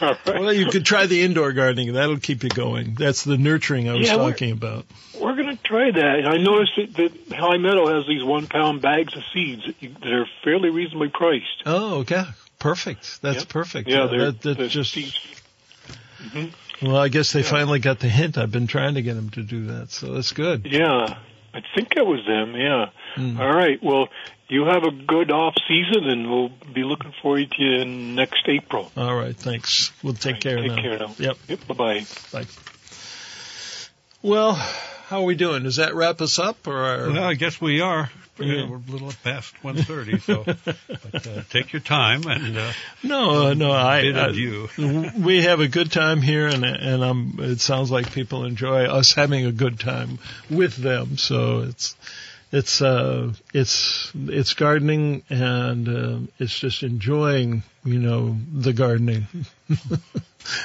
[0.00, 0.16] Right.
[0.26, 1.92] Well, you could try the indoor gardening.
[1.92, 2.94] That'll keep you going.
[2.94, 4.86] That's the nurturing I was Yeah, we're- talking about.
[5.20, 6.18] We're going to try that.
[6.20, 6.94] And I noticed that,
[7.28, 10.70] that High Mowing has these one pound bags of seeds that, you, that are fairly
[10.70, 11.62] reasonably priced.
[11.66, 12.24] Oh, okay.
[12.58, 13.20] Perfect.
[13.22, 13.48] That's Yep.
[13.48, 13.88] perfect.
[13.88, 14.92] Yeah, they're, that, that the just.
[14.92, 15.18] seeds.
[16.82, 18.36] Well, I guess they finally got the hint.
[18.36, 20.66] I've been trying to get them to do that, so that's good.
[20.66, 21.18] Yeah,
[21.54, 22.54] I think it was them.
[22.56, 22.90] Yeah.
[23.16, 23.38] Mm.
[23.38, 23.80] All right.
[23.82, 24.08] Well,
[24.48, 28.90] you have a good off season, and we'll be looking forward to you next April.
[28.96, 29.36] All right.
[29.36, 29.92] Thanks.
[30.02, 30.82] We'll take care Take now.
[30.82, 31.14] care now.
[31.16, 31.36] Yep.
[31.48, 31.66] Yep.
[31.68, 32.06] Bye bye.
[32.32, 32.46] Bye.
[34.22, 35.62] Well, how are we doing?
[35.62, 36.72] Does that wrap us up, or?
[37.12, 38.10] Well, I guess we are.
[38.38, 38.68] Yeah.
[38.68, 40.44] We're a little past 1.30, so
[41.12, 42.72] but, uh, take your time and uh,
[43.02, 44.68] No, uh, no, I, I adieu.
[45.18, 49.12] we have a good time here, and and um, it sounds like people enjoy us
[49.14, 50.18] having a good time
[50.50, 51.16] with them.
[51.16, 51.94] So it's
[52.50, 59.26] it's uh it's it's gardening, and uh, it's just enjoying, you know, the gardening.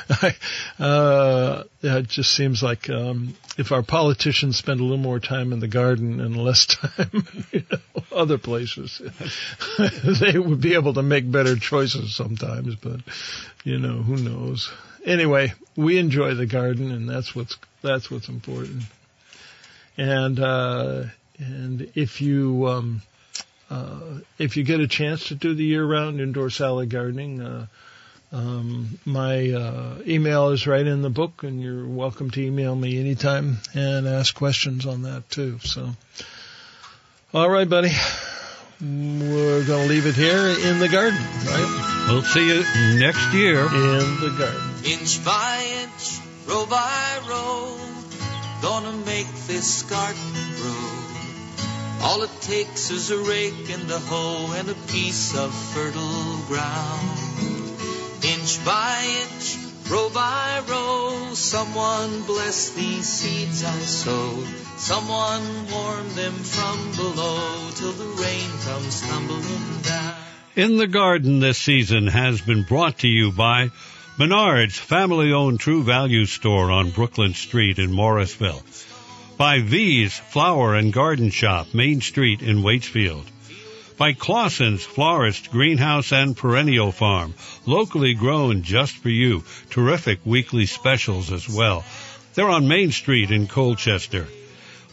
[0.09, 0.35] I,
[0.79, 5.59] uh, it just seems like um, if our politicians spend a little more time in
[5.59, 9.01] the garden and less time, you know, other places,
[10.03, 12.75] they would be able to make better choices sometimes.
[12.75, 13.01] But
[13.63, 14.71] you know, who knows?
[15.05, 18.83] Anyway, we enjoy the garden, and that's what's that's what's important.
[19.97, 21.03] And uh,
[21.37, 23.01] and if you um,
[23.69, 27.41] uh, if you get a chance to do the year-round indoor salad gardening.
[27.41, 27.67] Uh,
[28.31, 32.99] um, my uh, email is right in the book, and you're welcome to email me
[32.99, 35.59] anytime and ask questions on that too.
[35.63, 35.89] So,
[37.33, 37.91] all right, buddy,
[38.81, 42.05] we're going to leave it here in the garden, right?
[42.09, 42.63] We'll see you
[42.99, 43.61] next year.
[43.61, 44.61] In the garden.
[44.85, 47.77] Inch by inch, row by row,
[48.61, 50.21] gonna make this garden
[50.55, 51.08] grow.
[52.01, 57.19] All it takes is a rake and a hoe and a piece of fertile ground.
[58.23, 59.57] Inch by inch,
[59.89, 64.47] row by row, someone bless these seeds I sowed.
[64.77, 70.15] Someone warm them from below till the rain comes tumbling down.
[70.55, 73.71] In the Garden this season has been brought to you by
[74.17, 78.63] Menard's family owned True Value store on Brooklyn Street in Morrisville.
[79.39, 83.23] By V's Flower and Garden Shop, Main Street in Waitsfield.
[83.97, 87.33] By Claussen's Florist, Greenhouse and Perennial Farm,
[87.65, 89.45] locally grown just for you.
[89.69, 91.85] Terrific weekly specials as well.
[92.33, 94.27] They're on Main Street in Colchester.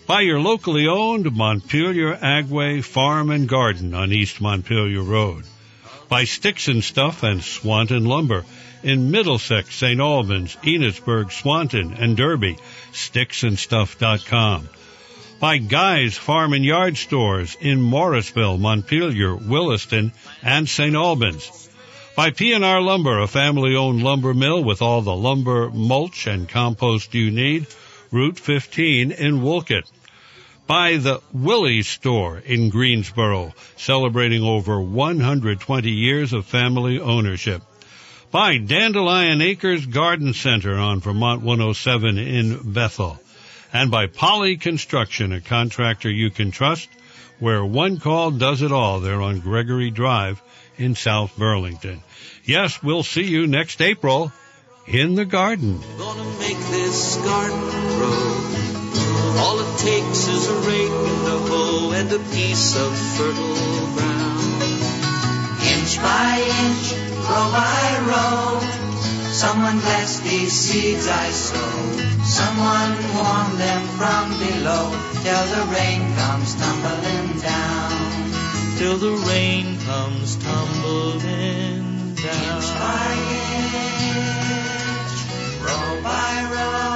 [0.06, 5.42] By your locally owned Montpelier Agway Farm and Garden on East Montpelier Road.
[6.08, 8.44] By Sticks and Stuff and Swanton Lumber
[8.84, 9.98] in Middlesex, St.
[9.98, 12.56] Albans, Enosburg, Swanton, and Derby.
[12.96, 14.68] Sticksandstuff.com.
[15.38, 20.94] By Guy's Farm and Yard Stores in Morrisville, Montpelier, Williston, and St.
[20.94, 21.68] Albans.
[22.16, 27.30] By P&R Lumber, a family-owned lumber mill with all the lumber, mulch, and compost you
[27.30, 27.66] need.
[28.10, 29.84] Route 15 in Wolcott
[30.66, 37.62] by the Willey store in Greensboro, celebrating over 120 years of family ownership.
[38.36, 43.18] By Dandelion Acres Garden Center on Vermont 107 in Bethel.
[43.72, 46.90] and by Poly Construction, a contractor you can trust,
[47.38, 49.00] where one call does it all.
[49.00, 50.42] They're on Gregory Drive
[50.76, 52.02] in South Burlington.
[52.44, 54.30] Yes, we'll see you next April
[54.86, 55.80] in the garden.
[55.96, 57.58] Gonna make this garden
[57.96, 59.40] grow.
[59.40, 64.25] All it takes is a rake and a hoe and a piece of fertile ground
[65.86, 66.92] inch by inch
[67.30, 68.58] row by row.
[69.30, 71.76] Someone bless these seeds I sow.
[72.24, 74.90] Someone warm them from below
[75.22, 77.92] till the rain comes tumbling down.
[78.78, 82.56] Till the rain comes tumbling down.
[82.56, 83.12] Inch by
[84.10, 85.14] inch,
[85.62, 86.95] row by row.